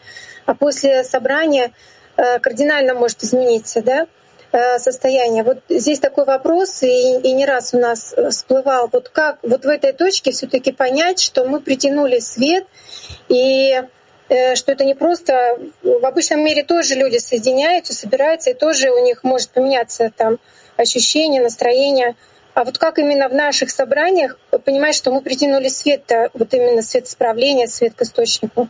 [0.46, 1.72] а после собрания
[2.16, 4.08] кардинально может измениться, да?
[4.78, 5.44] Состояние.
[5.44, 9.68] Вот здесь такой вопрос, и, и не раз у нас всплывал, вот как вот в
[9.68, 12.66] этой точке все таки понять, что мы притянули свет,
[13.30, 13.82] и
[14.30, 15.58] э, что это не просто...
[15.82, 20.38] В обычном мире тоже люди соединяются, собираются, и тоже у них может поменяться там
[20.78, 22.16] ощущение, настроение.
[22.54, 27.08] А вот как именно в наших собраниях понимать, что мы притянули свет, вот именно свет
[27.08, 28.70] исправления, свет к источнику?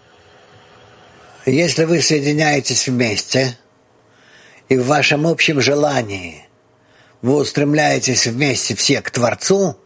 [1.45, 3.57] Если вы соединяетесь вместе,
[4.73, 6.47] и в вашем общем желании
[7.21, 9.77] вы устремляетесь вместе все к Творцу,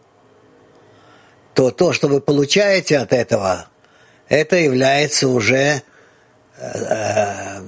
[1.52, 3.68] то то, что вы получаете от этого,
[4.30, 5.82] это является уже
[6.56, 7.62] э,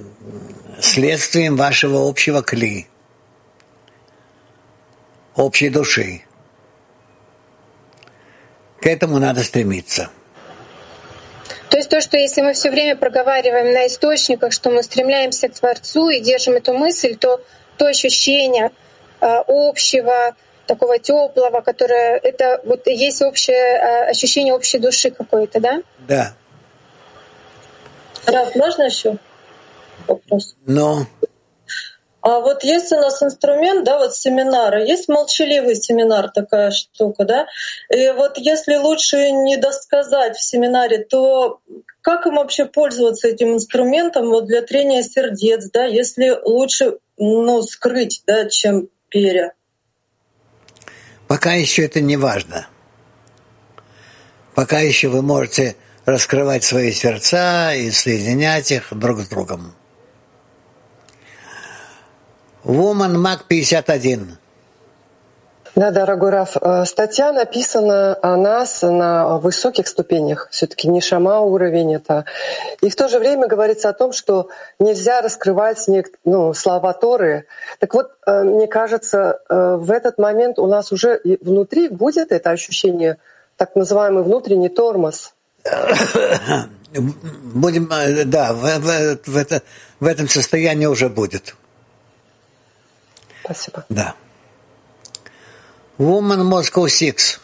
[0.81, 2.87] следствием вашего общего кли,
[5.35, 6.23] общей души.
[8.79, 10.09] К этому надо стремиться.
[11.81, 15.53] То есть то, что если мы все время проговариваем на источниках, что мы стремляемся к
[15.55, 17.41] Творцу и держим эту мысль, то
[17.75, 18.69] то ощущение
[19.19, 20.35] э, общего,
[20.67, 25.81] такого теплого, которое это вот есть общее э, ощущение общей души какой-то, да?
[26.07, 26.33] Да.
[28.27, 29.17] Раф, можно еще
[30.05, 30.55] вопрос?
[30.67, 31.07] Но.
[32.21, 37.47] А вот есть у нас инструмент, да, вот семинары, есть молчаливый семинар, такая штука, да,
[37.89, 41.59] и вот если лучше не досказать в семинаре, то
[42.01, 48.21] как им вообще пользоваться этим инструментом вот для трения сердец, да, если лучше, ну, скрыть,
[48.27, 49.53] да, чем перья?
[51.27, 52.67] Пока еще это не важно.
[54.53, 59.73] Пока еще вы можете раскрывать свои сердца и соединять их друг с другом.
[62.63, 64.37] Woman Mac 51.
[65.73, 71.95] Да, дорогой Раф, э, статья написана о нас на высоких ступенях, все-таки не шама уровень
[71.95, 72.25] это.
[72.81, 74.49] И в то же время говорится о том, что
[74.79, 75.87] нельзя раскрывать
[76.25, 77.45] ну, слова Торы.
[77.79, 82.49] Так вот, э, мне кажется, э, в этот момент у нас уже внутри будет это
[82.49, 83.17] ощущение,
[83.55, 85.33] так называемый внутренний тормоз.
[86.93, 87.89] Будем,
[88.25, 89.61] да, в, в, в, это,
[90.01, 91.55] в этом состоянии уже будет.
[93.43, 93.85] Спасибо.
[93.89, 94.15] Да.
[95.97, 97.39] Woman Moscow Six.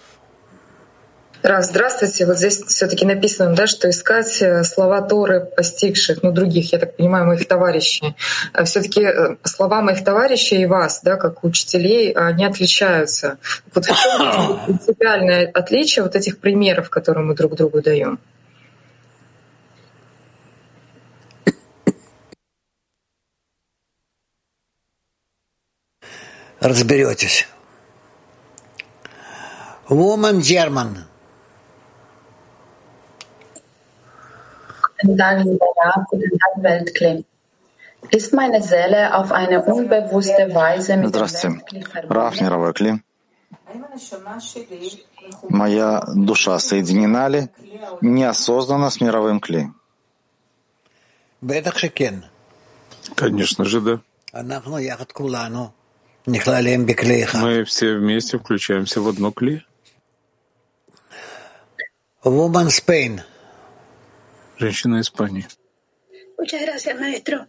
[1.44, 2.26] Раз, здравствуйте.
[2.26, 6.98] Вот здесь все-таки написано, да, что искать э, слова Торы постигших, ну, других, я так
[6.98, 8.16] понимаю, моих товарищей.
[8.54, 13.38] А все-таки э, слова моих товарищей и вас, да, как учителей, они отличаются.
[13.74, 18.20] Вот в чем принципиальное отличие вот этих примеров, которые мы друг другу даем?
[26.68, 27.48] Разберетесь.
[29.88, 31.06] Woman German.
[35.02, 35.66] Guten Tag, lieber
[36.10, 37.24] Guten Tag, Weltklim.
[38.12, 41.62] Ist meine Seele auf eine unbewusste Weise mit Здравствуйте.
[42.10, 43.02] Раф, мировой Кли.
[45.50, 47.50] Моя душа соединена ли
[48.02, 49.70] неосознанно с мировым Кли?
[53.16, 54.02] Конечно же, да.
[56.27, 59.65] Мы все вместе включаемся в одно Кли.
[62.25, 63.21] Woman Spain.
[64.59, 65.47] Женщина Испании.
[66.39, 67.47] Muchas gracias, maestro.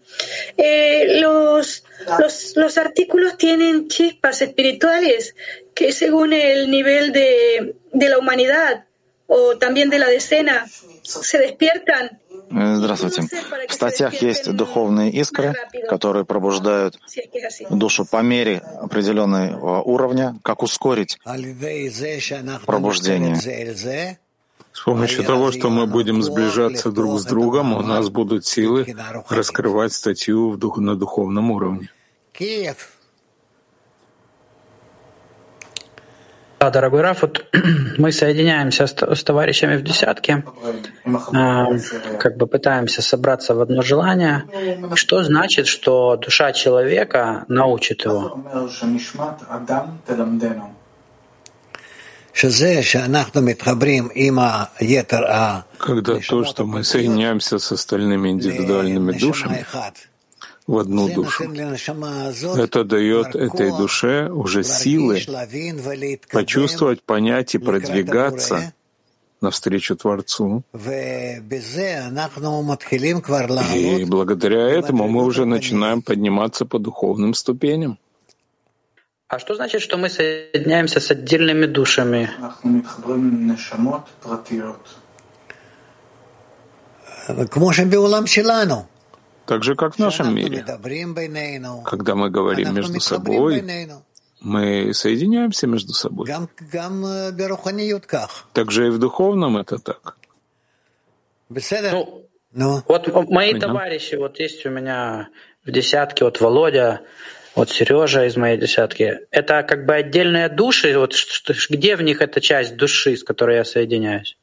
[0.57, 1.83] Eh, los,
[2.19, 5.35] los, los, artículos tienen chispas espirituales
[5.73, 8.85] que según el nivel de, de la humanidad
[9.27, 10.67] o también de la decena
[11.01, 12.19] se despiertan.
[12.50, 13.22] Здравствуйте.
[13.68, 15.54] В статьях есть духовные искры,
[15.88, 16.98] которые пробуждают
[17.70, 21.18] душу по мере определенного уровня, как ускорить
[22.66, 23.36] пробуждение.
[24.72, 28.86] С помощью того, что мы будем сближаться друг с другом, у нас будут силы
[29.28, 31.90] раскрывать статью на духовном уровне.
[36.60, 37.46] Да, дорогой Раф, вот
[37.98, 40.44] мы соединяемся с, с товарищами в десятке,
[41.04, 44.44] э, как бы пытаемся собраться в одно желание.
[44.94, 48.42] Что значит, что душа человека научит его?
[55.78, 59.64] Когда то, что мы соединяемся с остальными индивидуальными душами
[60.68, 65.18] в одну душу, это дает этой душе уже силы
[66.30, 68.74] почувствовать, понять и продвигаться
[69.40, 70.62] навстречу Творцу.
[73.74, 77.98] И благодаря этому мы уже начинаем подниматься по духовным ступеням.
[79.28, 82.30] А что значит, что мы соединяемся с отдельными душами?
[89.48, 90.62] Так же, как в нашем мире.
[91.86, 93.64] Когда мы говорим между собой,
[94.40, 96.28] мы соединяемся между собой.
[98.52, 100.18] Также и в духовном это так.
[101.48, 102.82] Ну, ну.
[102.86, 105.28] Вот мои товарищи, вот есть у меня
[105.64, 107.00] в десятке, вот Володя,
[107.54, 111.14] вот Сережа из моей десятки, это как бы отдельные души, вот
[111.70, 114.36] где в них эта часть души, с которой я соединяюсь?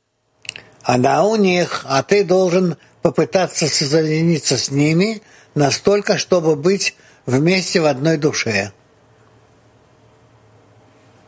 [0.81, 5.21] Она у них, а ты должен попытаться соединиться с ними
[5.53, 6.95] настолько, чтобы быть
[7.27, 8.71] вместе в одной душе.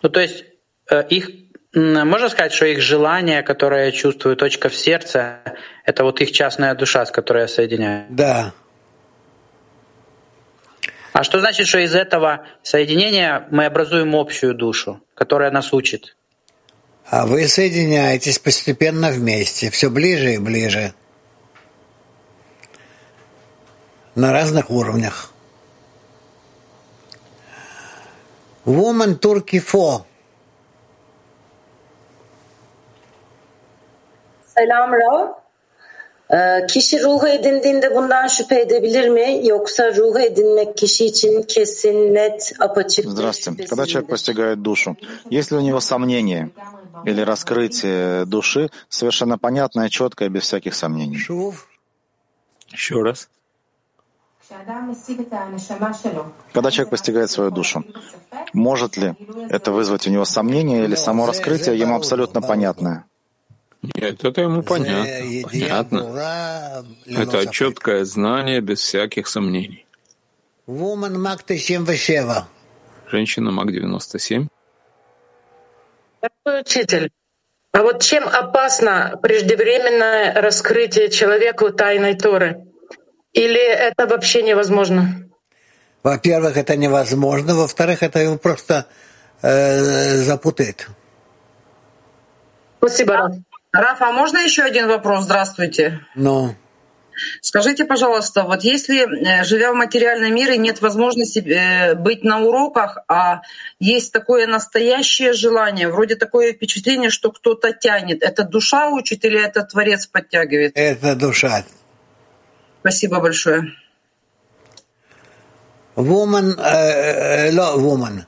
[0.01, 0.43] Ну, то есть
[0.89, 1.29] э, их
[1.75, 5.41] можно сказать, что их желание, которое я чувствую, точка в сердце,
[5.85, 8.07] это вот их частная душа, с которой я соединяю.
[8.09, 8.53] Да.
[11.13, 16.17] А что значит, что из этого соединения мы образуем общую душу, которая нас учит?
[17.05, 20.95] А вы соединяетесь постепенно вместе, все ближе и ближе.
[24.17, 25.31] На разных уровнях.
[28.65, 30.05] Woman Turkey 4.
[34.55, 35.27] Selam Rav.
[36.67, 39.47] Kişi ruhu edindiğinde bundan şüphe edebilir mi?
[39.47, 43.67] Yoksa ruhu edinmek kişi için kesin, net, apaçık Здравствуйте.
[43.67, 44.97] Когда человек постигает душу,
[45.29, 46.49] есть ли у него сомнения
[47.05, 51.17] или раскрытие души совершенно понятное, четкое, без всяких сомнений?
[52.73, 53.29] Еще раз.
[56.53, 57.83] Когда человек постигает свою душу,
[58.53, 59.15] может ли
[59.49, 63.05] это вызвать у него сомнения или само раскрытие ему абсолютно понятное?
[63.81, 65.49] Нет, это ему понятно.
[65.49, 66.85] Понятно.
[67.05, 69.85] Это четкое знание без всяких сомнений.
[73.09, 74.47] Женщина МАК-97.
[76.21, 77.11] Дорогой учитель,
[77.71, 82.66] а вот чем опасно преждевременное раскрытие человеку тайной Торы?
[83.33, 85.27] Или это вообще невозможно?
[86.03, 87.55] Во-первых, это невозможно.
[87.55, 88.87] Во-вторых, это его просто
[89.41, 90.87] э, запутает.
[92.77, 93.31] Спасибо, Раф.
[93.73, 95.25] Раф, а можно еще один вопрос?
[95.25, 95.99] Здравствуйте.
[96.15, 96.55] Ну.
[97.41, 102.99] Скажите, пожалуйста, вот если, э, живя в материальном мире, нет возможности э, быть на уроках,
[103.07, 103.41] а
[103.79, 109.63] есть такое настоящее желание, вроде такое впечатление, что кто-то тянет, это душа учит или это
[109.63, 110.73] Творец подтягивает?
[110.75, 111.63] Это душа.
[112.81, 113.73] Спасибо большое.
[115.95, 118.25] Woman, э, לא woman,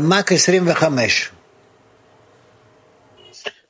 [0.00, 1.32] мак 25.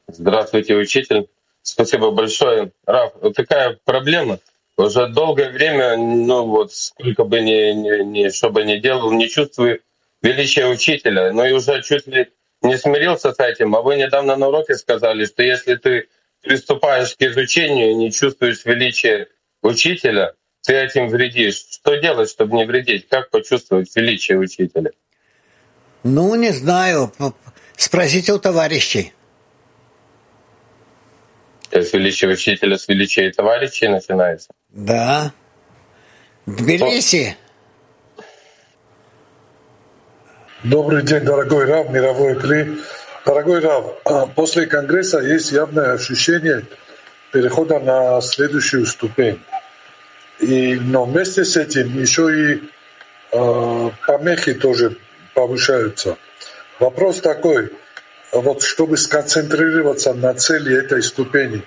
[0.09, 1.29] Здравствуйте, учитель.
[1.63, 2.73] Спасибо большое.
[2.87, 4.39] Раф, вот такая проблема.
[4.77, 9.29] Уже долгое время, ну вот сколько бы ни, ни, ни что бы ни делал, не
[9.29, 9.81] чувствую
[10.21, 11.33] величия учителя.
[11.33, 12.31] Но и уже чуть ли
[12.63, 13.77] не смирился с этим.
[13.77, 16.09] А вы недавно на уроке сказали, что если ты
[16.43, 19.29] приступаешь к изучению и не чувствуешь величия
[19.63, 21.65] учителя, ты этим вредишь.
[21.71, 23.09] Что делать, чтобы не вредить?
[23.09, 24.91] Как почувствовать величие учителя?
[26.03, 27.13] Ну, не знаю.
[27.77, 29.13] Спросите у товарищей.
[31.71, 34.51] То есть величие учителя с величия товарищей начинается?
[34.69, 35.33] Да.
[36.47, 37.37] Тбилиси.
[40.65, 42.79] Добрый день, дорогой Рав, мировой Кли.
[43.25, 46.67] Дорогой Рав, а после Конгресса есть явное ощущение
[47.33, 49.41] перехода на следующую ступень.
[50.43, 52.63] И, но вместе с этим еще и
[53.33, 54.99] э, помехи тоже
[55.35, 56.19] повышаются.
[56.81, 57.71] Вопрос такой,
[58.33, 61.63] вот чтобы сконцентрироваться на цели этой ступени,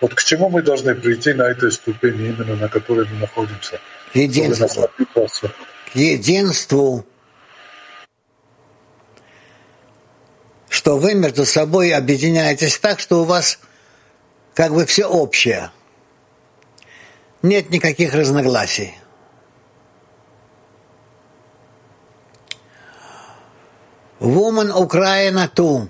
[0.00, 3.78] вот к чему мы должны прийти на этой ступени, именно на которой мы находимся?
[4.12, 4.90] Единство.
[5.14, 7.06] К единству.
[10.68, 13.60] Что вы между собой объединяетесь так, что у вас
[14.54, 15.70] как бы все общее.
[17.42, 18.94] Нет никаких разногласий.
[24.20, 25.88] Woman Украина ту.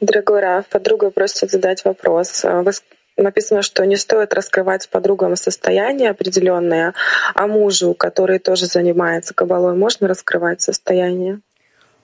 [0.00, 2.44] Дорогой Раф, подруга просит задать вопрос.
[2.44, 2.72] Вы
[3.16, 6.94] написано, что не стоит раскрывать подругам состояние определенное,
[7.34, 11.40] а мужу, который тоже занимается кабалой, можно раскрывать состояние?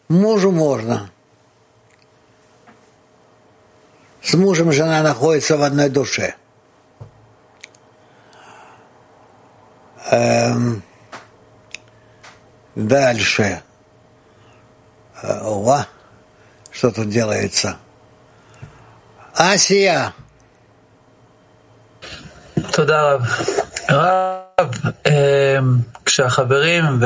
[0.09, 1.11] Мужу можно
[4.22, 6.36] С мужем жена находится в одной душе.
[10.12, 10.84] Эм,
[12.76, 13.62] дальше.
[15.22, 15.86] Э, о,
[16.72, 17.78] что тут делается?
[19.36, 20.14] Асия.
[22.72, 23.22] תודה רב.
[23.89, 24.72] רב,
[26.06, 27.06] כשהחברים ו...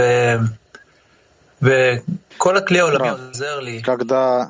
[1.62, 3.82] וכל הכלי העולמי עוזר לי.
[3.82, 4.46] Когда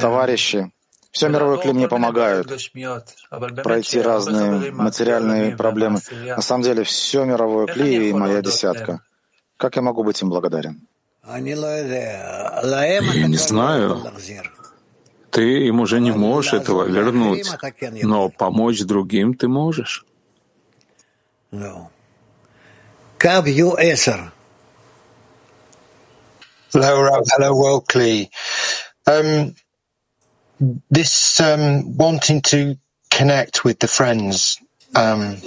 [0.00, 0.64] товарищи,
[1.11, 2.47] все мировое клей мне помогают
[3.63, 5.99] пройти разные материальные проблемы.
[6.11, 9.01] На самом деле, все мировое клей и моя десятка.
[9.57, 10.87] Как я могу быть им благодарен?
[11.27, 14.03] Я не знаю.
[15.29, 17.47] Ты им уже не можешь этого вернуть,
[18.03, 20.05] но помочь другим ты можешь.
[23.17, 24.31] Каб Ю-Эсер.
[26.73, 27.23] Hello, Rav.
[27.37, 28.29] Hello, World Klee.
[29.05, 29.53] Um,
[30.89, 32.77] this um, wanting to
[33.09, 34.59] connect with the friends.
[34.95, 35.37] Um,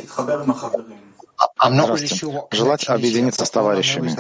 [1.63, 2.47] Здравствуйте.
[2.51, 4.15] Желать объединиться с товарищами.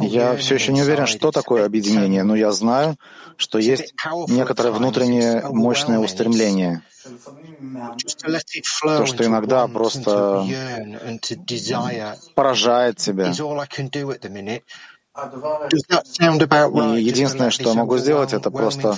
[0.00, 2.96] Я все еще не уверен, что такое объединение, но я знаю,
[3.36, 3.94] что есть
[4.28, 6.82] некоторое внутреннее мощное устремление.
[8.82, 10.46] То, что иногда просто
[12.34, 13.32] поражает тебя.
[15.71, 18.95] И единственное, что я могу сделать, это просто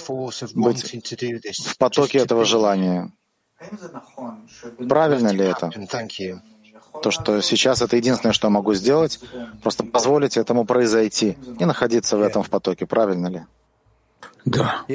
[0.55, 0.83] быть
[1.59, 3.11] в потоке этого желания.
[4.89, 5.69] Правильно ли это?
[7.03, 9.19] То, что сейчас это единственное, что я могу сделать,
[9.61, 12.87] просто позволить этому произойти и находиться в этом в потоке.
[12.87, 13.41] Правильно ли?
[14.45, 14.85] Да.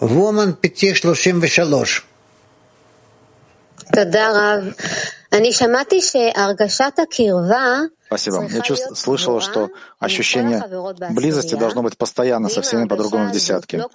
[0.00, 2.02] Woman 533.
[3.92, 4.72] תודה רב.
[5.32, 7.80] אני שמעתי שהרגשת הקרבה
[8.13, 8.47] Спасибо.
[8.47, 10.63] Я чувств, слышала, что ощущение
[11.11, 13.85] близости должно быть постоянно со всеми подругами в десятке.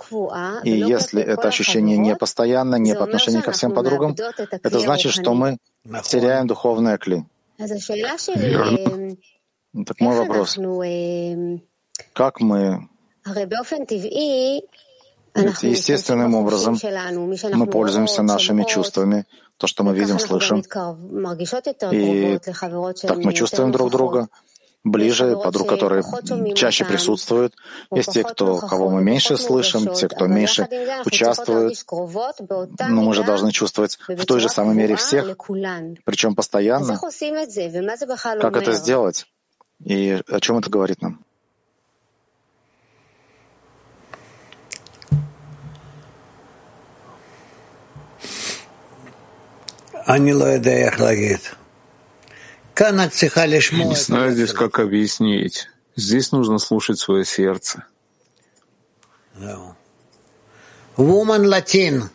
[0.64, 4.16] И если это ощущение не постоянно, не по отношению ко всем подругам,
[4.50, 5.58] это значит, что мы
[6.04, 7.24] теряем духовное кли.
[7.58, 9.16] Верно.
[9.86, 10.58] Так мой вопрос.
[12.12, 12.88] Как мы
[15.34, 16.78] ведь естественным образом
[17.52, 19.24] мы пользуемся нашими чувствами,
[19.58, 20.60] то, что мы видим, слышим.
[21.92, 22.38] И
[23.02, 24.28] так мы чувствуем друг друга.
[24.84, 26.02] ближе, подруг, которые
[26.54, 27.54] чаще присутствуют.
[27.92, 30.68] Есть те, кто, кого мы меньше слышим, те, кто меньше
[31.04, 31.84] участвуют.
[31.90, 35.36] Но мы же должны чувствовать в той же самой мере всех,
[36.04, 36.98] причем постоянно.
[38.40, 39.26] Как это сделать?
[39.84, 41.24] И о чем это говорит нам?
[53.84, 55.68] Не знаю здесь, как объяснить.
[55.96, 57.84] Здесь нужно слушать свое сердце.
[60.96, 62.10] Woman Latin.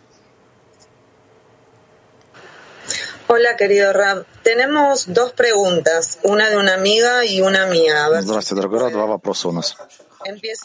[3.27, 4.25] Hola, querido Rab.
[4.43, 8.09] Tenemos dos preguntas, una de una amiga y una mía.
[8.21, 8.91] Здравствуйте, дорогой Раб.
[8.91, 9.77] Два вопроса у нас.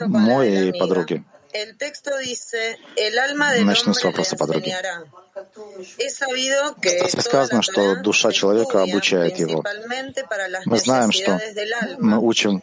[0.01, 1.25] Мой и подруги.
[3.65, 4.75] Начну с вопроса подруги.
[7.21, 9.65] Сказано, что душа человека обучает его.
[10.67, 11.41] Мы знаем, что
[11.99, 12.63] мы учим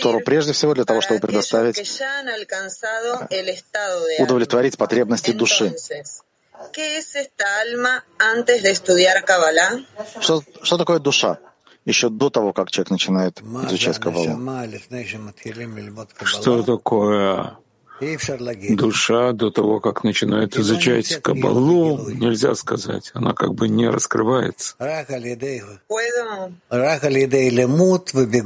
[0.00, 1.76] Тору прежде всего для того, чтобы предоставить,
[4.18, 5.74] удовлетворить потребности души.
[10.20, 11.38] Что, что такое душа?
[11.90, 14.38] Еще до того, как человек начинает изучать Кабалу.
[16.22, 17.56] Что такое
[18.70, 23.10] душа до того, как начинает изучать Кабалу, нельзя сказать.
[23.14, 24.76] Она как бы не раскрывается.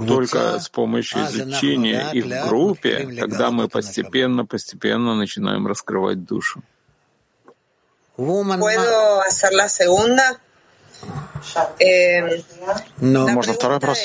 [0.06, 6.62] Только с помощью изучения и в группе, когда мы постепенно-постепенно начинаем раскрывать душу.
[13.00, 13.98] Можно второй вопрос?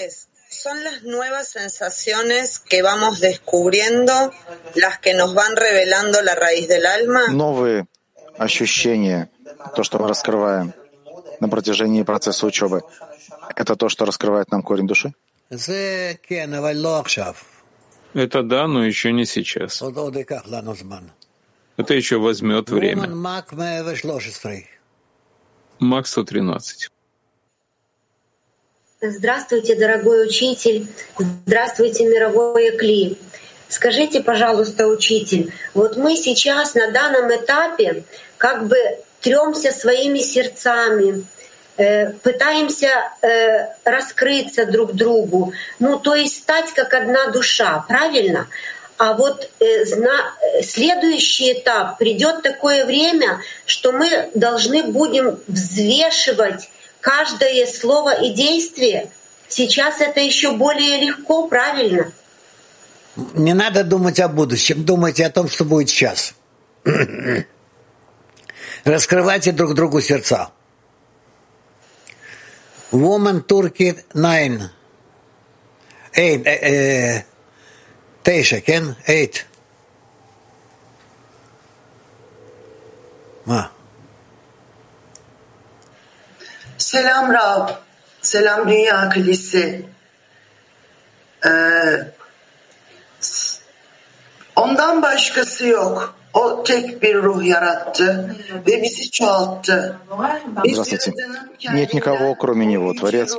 [0.50, 4.32] son las nuevas sensaciones que vamos descubriendo
[4.76, 7.28] las que nos van revelando la raíz del alma?
[7.30, 7.88] Новые
[8.38, 9.30] ощущения,
[9.76, 10.74] то, что мы раскрываем
[11.40, 12.82] на протяжении процесса учебы,
[13.56, 15.14] это то, что раскрывает нам корень души?
[18.14, 19.82] Это да, но еще не сейчас.
[21.78, 23.08] Это еще возьмет время.
[25.80, 26.90] Макс 113.
[29.02, 30.88] Здравствуйте, дорогой учитель.
[31.18, 33.18] Здравствуйте, мировой Кли.
[33.70, 38.04] Скажите, пожалуйста, учитель, вот мы сейчас на данном этапе
[38.38, 38.78] как бы
[39.22, 41.24] тремся своими сердцами,
[41.78, 42.90] э, пытаемся
[43.22, 48.48] э, раскрыться друг другу, ну то есть стать как одна душа, правильно?
[49.00, 56.70] А вот э, зна, следующий этап придет такое время, что мы должны будем взвешивать
[57.00, 59.10] каждое слово и действие.
[59.48, 62.12] Сейчас это еще более легко, правильно?
[63.16, 66.34] Не надо думать о будущем, думайте о том, что будет сейчас.
[68.84, 70.50] Раскрывайте друг другу сердца.
[72.92, 74.72] Woman Turkey 9.
[76.18, 77.24] Eight, э,
[78.23, 78.83] תשע, כן?
[79.07, 79.39] Eight.
[83.47, 83.67] מה?
[86.79, 87.71] Selam Rab,
[88.23, 89.87] selam Dünya Kilisi.
[91.47, 92.13] Ee,
[94.57, 96.17] ondan başkası yok.
[96.34, 98.36] O tek bir ruh yarattı
[98.68, 99.98] ve bizi çoğalttı.
[100.66, 101.14] Здравствуйте.
[101.74, 102.94] Нет никого, кроме Него.
[102.94, 103.36] Творец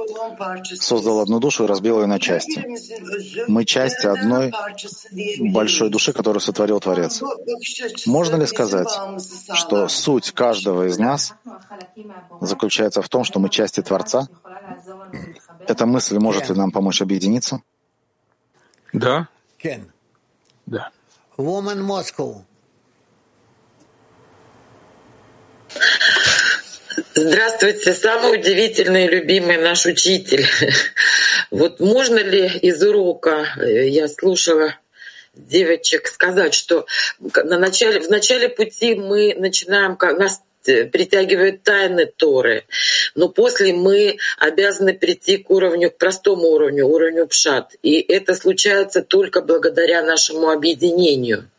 [0.80, 2.66] создал одну душу и разбил ее на части.
[3.49, 4.53] Мы часть одной
[5.53, 7.22] большой души, которую сотворил Творец.
[8.07, 8.91] Можно ли сказать,
[9.55, 11.34] что суть каждого из нас
[12.41, 14.28] заключается в том, что мы части Творца?
[15.66, 17.62] Эта мысль может ли нам помочь объединиться?
[18.93, 19.28] Да.
[20.66, 20.91] Да.
[21.38, 22.45] Woman Moscow.
[27.14, 30.47] Здравствуйте, самый удивительный и любимый наш учитель.
[31.51, 34.77] Вот можно ли из урока, э, я слушала
[35.35, 36.87] девочек, сказать, что
[37.18, 42.64] на начале, в начале пути мы начинаем, нас э, притягивают тайны Торы,
[43.14, 47.75] но после мы обязаны прийти к уровню, к простому уровню, уровню пшат.
[47.83, 51.51] И это случается только благодаря нашему объединению.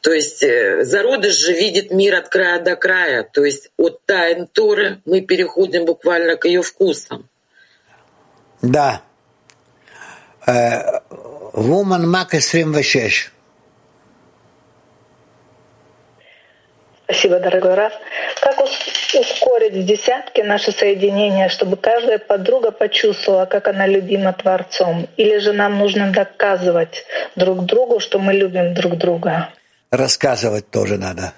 [0.00, 3.22] То есть э, зародыш же видит мир от края до края.
[3.22, 7.28] То есть от тайн Торы мы переходим буквально к ее вкусам.
[8.62, 9.02] Да.
[10.46, 13.30] Woman Мак 26.
[17.04, 17.92] Спасибо, дорогой Раф.
[18.40, 25.08] Как ускорить в десятке наше соединение, чтобы каждая подруга почувствовала, как она любима Творцом?
[25.16, 29.52] Или же нам нужно доказывать друг другу, что мы любим друг друга?
[29.90, 31.34] Рассказывать тоже надо.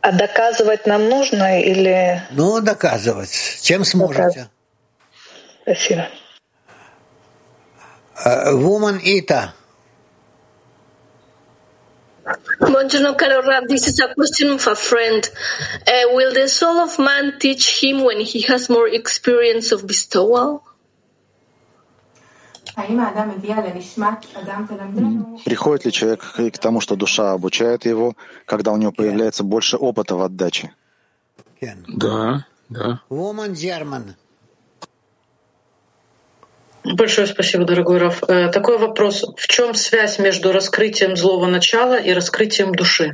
[0.00, 2.22] А доказывать нам нужно или...
[2.30, 3.60] Ну, доказывать.
[3.62, 4.48] Чем сможете.
[5.62, 6.08] Спасибо.
[8.52, 9.54] woman Ita.
[12.60, 13.66] Buongiorno, caro Rab.
[13.68, 15.28] This is a question of a friend.
[15.86, 20.62] Uh, will the soul of man teach him when he has more experience of bestowal?
[25.44, 28.14] Приходит ли человек к тому, что душа обучает его,
[28.46, 30.72] когда у него появляется больше опыта в отдаче?
[31.88, 33.00] Да, да.
[36.82, 38.22] Большое спасибо, дорогой Раф.
[38.26, 39.24] Э, такой вопрос.
[39.36, 43.12] В чем связь между раскрытием злого начала и раскрытием души?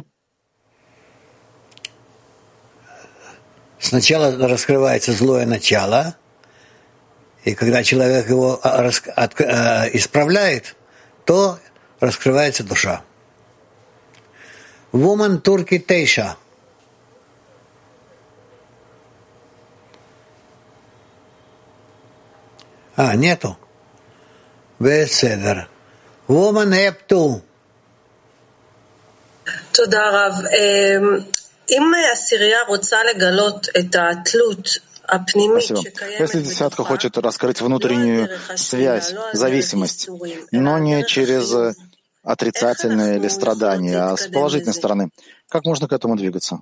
[3.79, 6.17] Сначала раскрывается злое начало,
[7.46, 10.76] и когда человек его а, а, исправляет,
[11.26, 11.60] то
[12.00, 13.04] раскрывается душа.
[14.94, 16.38] Woman Turkey Тейша.
[22.96, 23.58] А, нету.
[24.80, 25.68] בסדר.
[26.30, 27.42] Woman have to.
[29.72, 30.34] תודה רב.
[31.72, 34.68] אם עשירייה רוצה לגלות את התלות
[35.71, 35.83] Спасибо.
[36.19, 40.09] Если десятка хочет раскрыть внутреннюю связь, зависимость,
[40.53, 41.77] но не через
[42.23, 45.11] отрицательное или страдание, а с положительной стороны,
[45.49, 46.61] как можно к этому двигаться?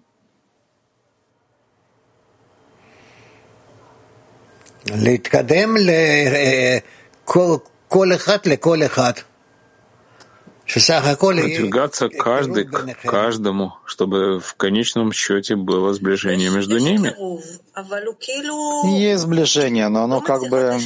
[10.66, 17.14] Продвигаться каждый к каждому, чтобы в конечном счете было сближение между ними.
[18.98, 20.78] Есть сближение, но оно как бы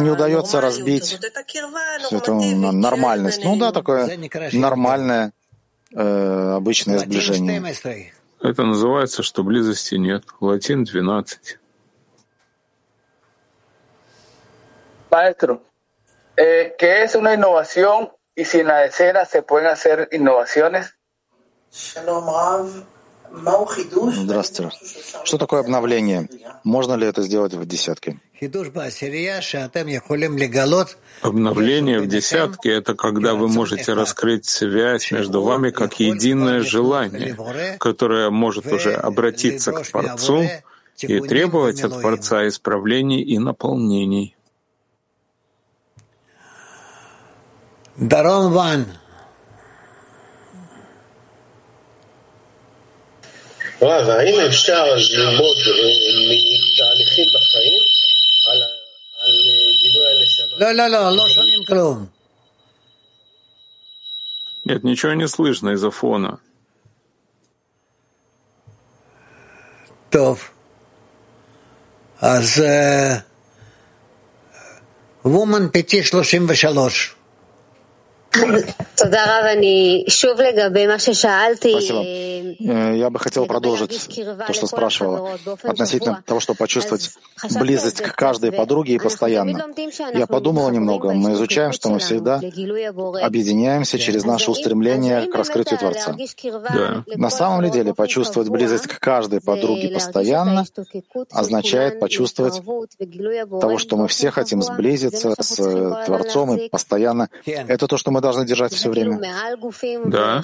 [0.00, 1.18] не удается разбить
[2.10, 3.44] эту нормальность.
[3.44, 4.18] Ну да, такое
[4.52, 5.32] нормальное,
[5.94, 7.62] э, обычное сближение.
[8.40, 10.24] Это называется, что близости нет.
[10.40, 11.58] Латин 12.
[15.10, 15.62] Maestro,
[16.38, 20.94] eh, ¿qué es una innovación y si en la escena se pueden hacer innovaciones?
[24.12, 24.70] Здравствуйте.
[25.24, 26.28] Что такое обновление?
[26.64, 28.20] Можно ли это сделать в десятке?
[31.22, 37.36] Обновление в десятке— это когда вы можете раскрыть связь между вами как единое желание,
[37.78, 40.44] которое может уже обратиться к Творцу
[40.98, 44.36] и требовать от Творца исправлений и наполнений.
[47.99, 48.83] דרום ואן.
[53.81, 55.57] רב, האם אפשר ללמוד
[56.29, 57.81] מתהליכים בחיים
[58.47, 58.63] על,
[59.19, 59.31] על
[59.81, 60.57] גילוי הנשמה?
[60.57, 62.05] לא, לא, לא, לא שומעים כלום.
[64.65, 66.39] Нет, ничего не слышно из-за фона.
[70.09, 70.49] טוב.
[72.21, 72.63] אז
[75.25, 77.15] וומן פיצי 33.
[81.72, 82.02] Спасибо.
[82.94, 84.08] Я бы хотел продолжить
[84.46, 87.10] то, что спрашивала, относительно того, чтобы почувствовать
[87.58, 89.66] близость к каждой подруге и постоянно.
[90.14, 91.12] Я подумала немного.
[91.12, 96.16] Мы изучаем, что мы всегда объединяемся через наше устремление к раскрытию Творца.
[96.74, 97.04] Да.
[97.14, 100.64] На самом ли деле почувствовать близость к каждой подруге постоянно
[101.30, 102.62] означает почувствовать
[103.60, 105.56] того, что мы все хотим сблизиться с
[106.06, 107.28] Творцом и постоянно.
[107.44, 109.18] Это то, что мы должны держать все время.
[110.06, 110.42] Да.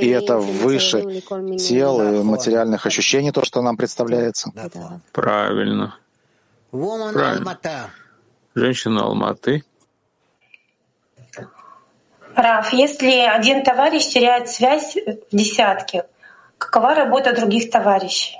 [0.00, 1.20] И это выше
[1.58, 4.50] тел и материальных ощущений, то, что нам представляется.
[5.12, 5.94] Правильно.
[6.72, 7.50] Правильно.
[8.54, 9.64] Женщина Алматы.
[12.34, 16.04] Раф, если один товарищ теряет связь в десятке,
[16.56, 18.38] какова работа других товарищей?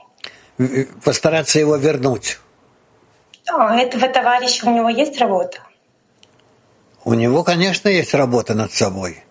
[1.04, 2.38] Постараться его вернуть.
[3.50, 5.58] А этого товарища у него есть работа?
[7.04, 9.24] У него, конечно, есть работа над собой.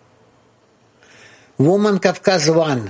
[1.60, 2.90] Woman Кавказ One.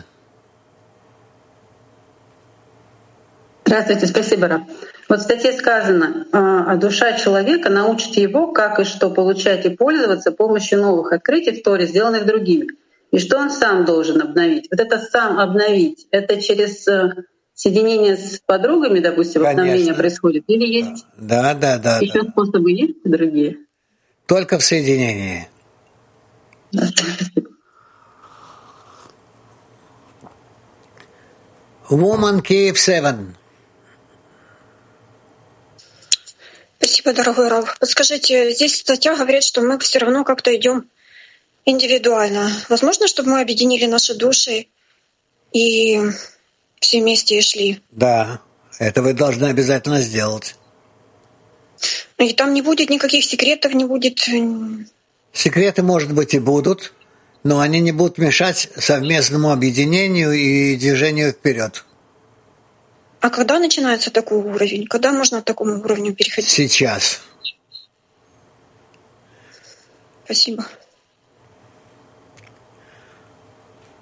[3.66, 4.62] Здравствуйте, спасибо, Раб.
[5.10, 10.32] Вот в статье сказано, а душа человека научит его, как и что получать и пользоваться
[10.32, 12.68] помощью новых открытий в Торе, сделанных другими.
[13.12, 14.68] И что он сам должен обновить.
[14.72, 17.14] Вот это сам обновить, это через э,
[17.54, 19.62] соединение с подругами, допустим, Конечно.
[19.62, 20.44] обновление происходит?
[20.48, 22.30] Или есть да, да, да, еще да.
[22.32, 23.67] способы есть другие?
[24.28, 25.48] Только в соединении.
[31.90, 33.34] Woman Kiev 7.
[36.78, 37.80] Спасибо, дорогой Рав.
[37.80, 40.90] Подскажите, здесь статья говорит, что мы все равно как-то идем
[41.66, 42.52] индивидуально.
[42.68, 44.68] Возможно, чтобы мы объединили наши души
[45.54, 46.02] и
[46.82, 47.82] все вместе и шли?
[47.92, 48.42] Да,
[48.78, 50.56] это вы должны обязательно сделать.
[52.18, 54.28] И там не будет никаких секретов, не будет...
[54.28, 54.86] Э,
[55.34, 56.94] Секреты, может быть, и будут,
[57.44, 61.84] но они не будут мешать совместному объединению и движению вперед.
[63.20, 64.88] А когда начинается такой уровень?
[64.88, 66.50] Когда можно к такому уровню переходить?
[66.50, 67.22] Сейчас.
[70.26, 70.66] Спасибо.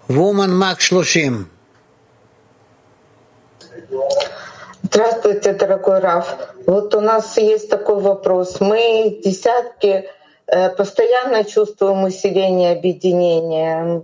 [0.08, 1.50] Woman Max Шлушим.
[4.84, 6.55] Здравствуйте, дорогой Раф.
[6.66, 8.60] Вот у нас есть такой вопрос.
[8.60, 10.10] Мы десятки
[10.48, 14.04] э, постоянно чувствуем усиление объединения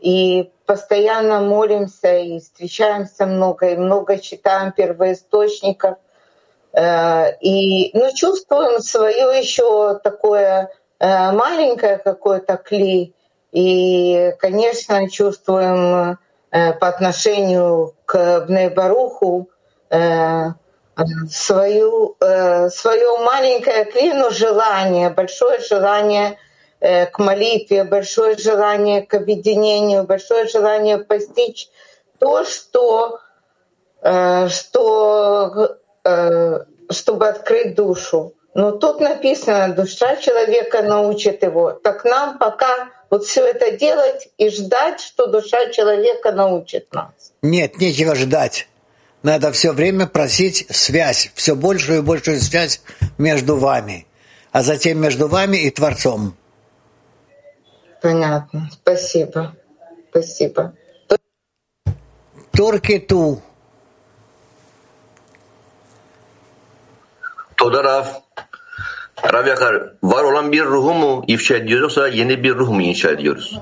[0.00, 5.98] и постоянно молимся и встречаемся много, и много читаем первоисточников.
[6.72, 13.14] Э, и, ну, чувствуем свое еще такое э, маленькое какое-то кли.
[13.52, 16.18] И, конечно, чувствуем
[16.50, 19.50] по отношению к Бнейбаруху
[21.30, 26.38] свою, э, свое маленькое клину желание, большое желание
[26.80, 31.68] э, к молитве, большое желание к объединению, большое желание постичь
[32.18, 33.20] то, что,
[34.02, 35.76] э, что
[36.90, 38.34] чтобы открыть душу.
[38.54, 41.72] Но тут написано, душа человека научит его.
[41.72, 47.32] Так нам пока вот все это делать и ждать, что душа человека научит нас.
[47.42, 48.66] Нет, нечего ждать.
[49.22, 52.80] Надо все время просить связь, все большую и большую связь
[53.18, 54.06] между вами,
[54.50, 56.34] а затем между вами и Творцом.
[58.00, 58.70] Понятно.
[58.72, 59.54] Спасибо.
[60.10, 60.72] Спасибо.
[62.52, 63.42] Туркиту.
[67.56, 68.22] Тодоров.
[69.24, 73.10] Rav Yakar, var olan bir ruhu mu ifşa ediyoruz yoksa yeni bir ruh mu inşa
[73.10, 73.60] ediyoruz?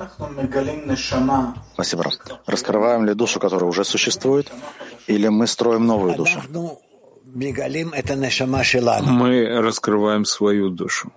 [1.79, 2.11] Спасибо.
[2.47, 4.51] Раскрываем ли душу, которая уже существует,
[5.07, 6.43] или мы строим новую душу?
[7.33, 7.63] Мы
[9.63, 11.13] раскрываем свою душу.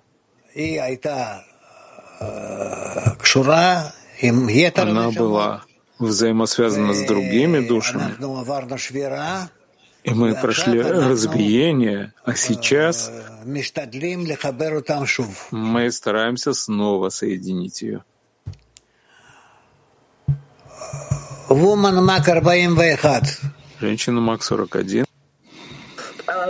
[4.76, 5.64] Она была
[5.98, 8.14] взаимосвязана с другими душами,
[10.04, 13.10] и мы прошли разбиение, а сейчас
[15.50, 18.04] мы стараемся снова соединить ее.
[23.80, 25.04] Женщина Мак 41.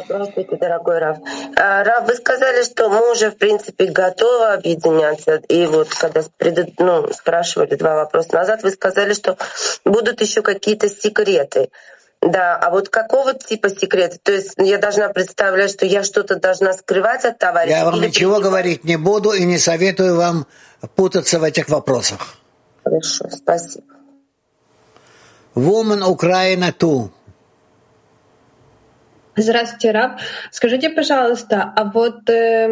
[0.06, 1.18] Здравствуйте, дорогой Рав.
[1.54, 5.34] А, Рав, вы сказали, что мы уже, в принципе, готовы объединяться.
[5.48, 6.22] И вот когда
[6.78, 9.36] ну, спрашивали два вопроса назад, вы сказали, что
[9.84, 11.68] будут еще какие-то секреты.
[12.22, 14.16] Да, а вот какого типа секрета?
[14.22, 17.76] То есть я должна представлять, что я что-то должна скрывать от товарища?
[17.76, 18.42] Я вам ничего принимать?
[18.44, 20.46] говорить не буду и не советую вам
[20.96, 22.36] путаться в этих вопросах.
[22.82, 23.91] Хорошо, спасибо.
[25.54, 27.10] Woman Украина ту.
[29.34, 30.20] Здравствуйте, Раб.
[30.50, 32.68] Скажите, пожалуйста, а вот э,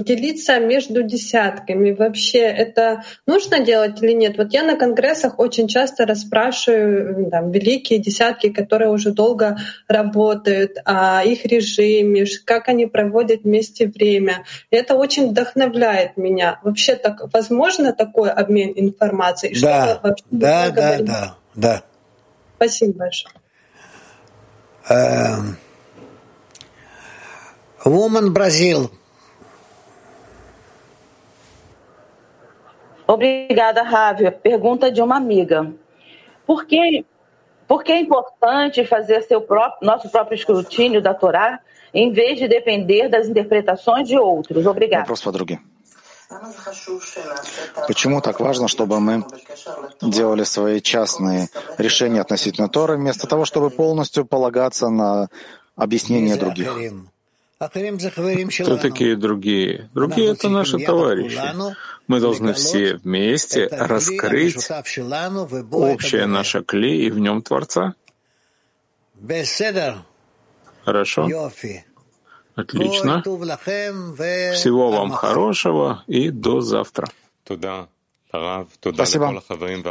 [0.00, 4.36] делиться между десятками вообще это нужно делать или нет?
[4.36, 9.56] Вот я на конгрессах очень часто расспрашиваю там, великие десятки, которые уже долго
[9.86, 14.44] работают, о их режиме, как они проводят вместе время.
[14.72, 16.58] И это очень вдохновляет меня.
[16.64, 19.56] Вообще так возможно такой обмен информацией?
[19.60, 20.00] Да,
[20.32, 21.82] да, да, да, да.
[21.82, 21.93] Спасибо
[24.88, 25.54] Ah,
[27.86, 28.90] woman Brasil.
[33.06, 34.32] Obrigada, Rávia.
[34.32, 35.70] Pergunta de uma amiga.
[36.46, 37.04] Por que,
[37.66, 41.60] por que é importante fazer seu próprio, nosso próprio escrutínio da Torá
[41.92, 44.66] em vez de depender das interpretações de outros?
[44.66, 45.04] Obrigada.
[47.86, 49.24] Почему так важно, чтобы мы
[50.02, 55.28] делали свои частные решения относительно Торы, вместо того, чтобы полностью полагаться на
[55.76, 56.70] объяснение других?
[57.60, 59.88] Кто такие другие?
[59.94, 61.40] Другие— это наши товарищи.
[62.08, 64.68] Мы должны все вместе раскрыть
[65.70, 67.94] общее наше кли и в нем Творца.
[70.84, 71.50] Хорошо?
[72.54, 73.22] Отлично.
[73.22, 77.08] Всего вам хорошего и до завтра.
[78.94, 79.42] Спасибо.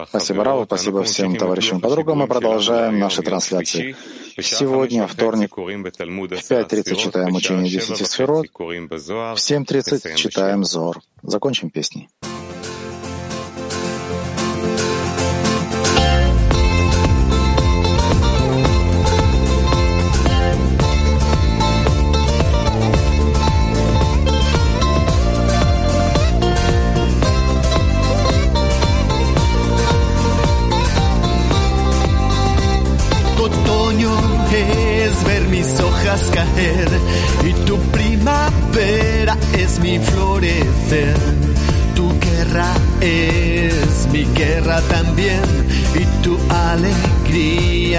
[0.10, 2.18] Спасибо, Раву, спасибо всем товарищам и подругам.
[2.18, 3.96] Мы продолжаем наши трансляции.
[4.38, 11.00] Сегодня, вторник, в 5.30 читаем учение 10 сферот, в 7.30 читаем Зор.
[11.22, 12.10] Закончим песней.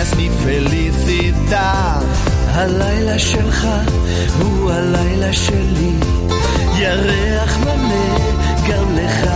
[0.04, 2.04] es mi felicidad.
[2.52, 3.68] הלילה שלך
[4.40, 5.94] הוא הלילה שלי,
[6.78, 8.18] ירח מלא
[8.70, 9.30] גם לך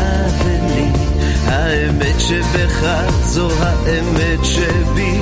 [0.45, 0.87] ולי.
[1.45, 2.85] האמת שבך
[3.23, 5.19] זו האמת שבי,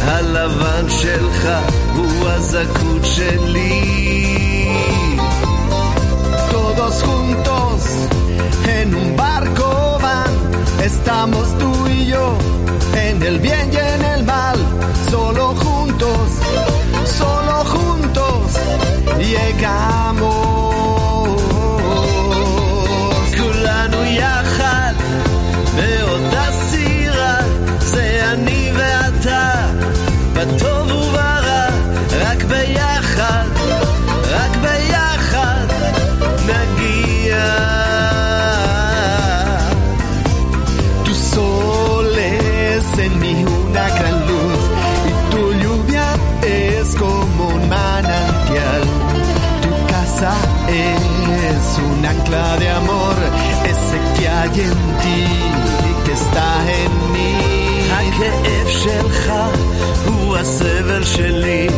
[0.00, 1.48] הלבן שלך
[1.96, 3.80] הוא הזכות שלי.
[6.50, 7.80] Todos juntos
[8.78, 9.68] en un barco
[10.04, 10.32] van,
[10.90, 12.26] estamos tú y yo,
[13.04, 14.57] en el bien y en el mal,
[15.09, 16.29] solo juntos,
[17.17, 18.53] solo juntos
[19.19, 20.08] llegamos.
[58.98, 59.32] שלך
[60.06, 61.68] הוא הסבל שלי,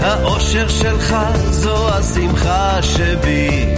[0.00, 1.16] האושר שלך
[1.50, 3.74] זו השמחה שבי.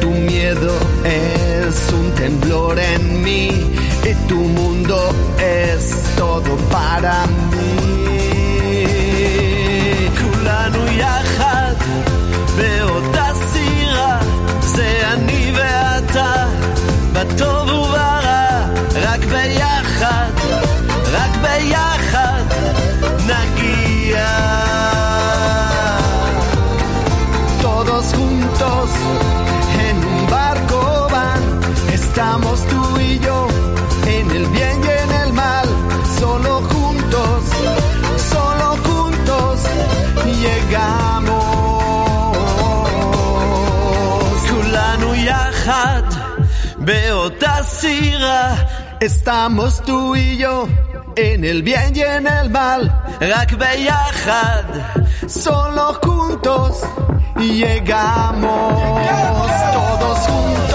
[0.00, 0.74] Tu miedo
[1.04, 3.44] es un temblor en mí
[4.10, 4.98] y tu mundo
[5.38, 5.82] es
[6.16, 7.16] todo para
[7.50, 7.68] mí.
[10.18, 11.74] כולנו יחד
[12.56, 14.18] באותה סירה,
[14.60, 16.46] זה אני ואתה,
[17.12, 18.60] בטוב וברע,
[18.94, 20.41] רק ביחד, רק
[21.42, 22.44] ביחד
[23.30, 24.28] נגיע.
[27.62, 28.88] Todos juntos
[29.86, 30.80] en un barco
[31.14, 31.42] van,
[31.98, 33.38] estamos tú y yo,
[34.16, 35.68] en el bien y en el mal,
[36.20, 37.40] solo juntos,
[38.32, 39.56] solo juntos
[40.42, 41.28] llegamos.
[44.50, 46.02] כולנו יחד
[46.86, 48.44] באותה סירה,
[49.08, 50.56] estamos tú y yo,
[51.15, 54.65] en el bien y en el mal, Yahad,
[55.27, 56.83] solo juntos
[57.39, 59.11] llegamos,
[59.73, 60.72] todos juntos.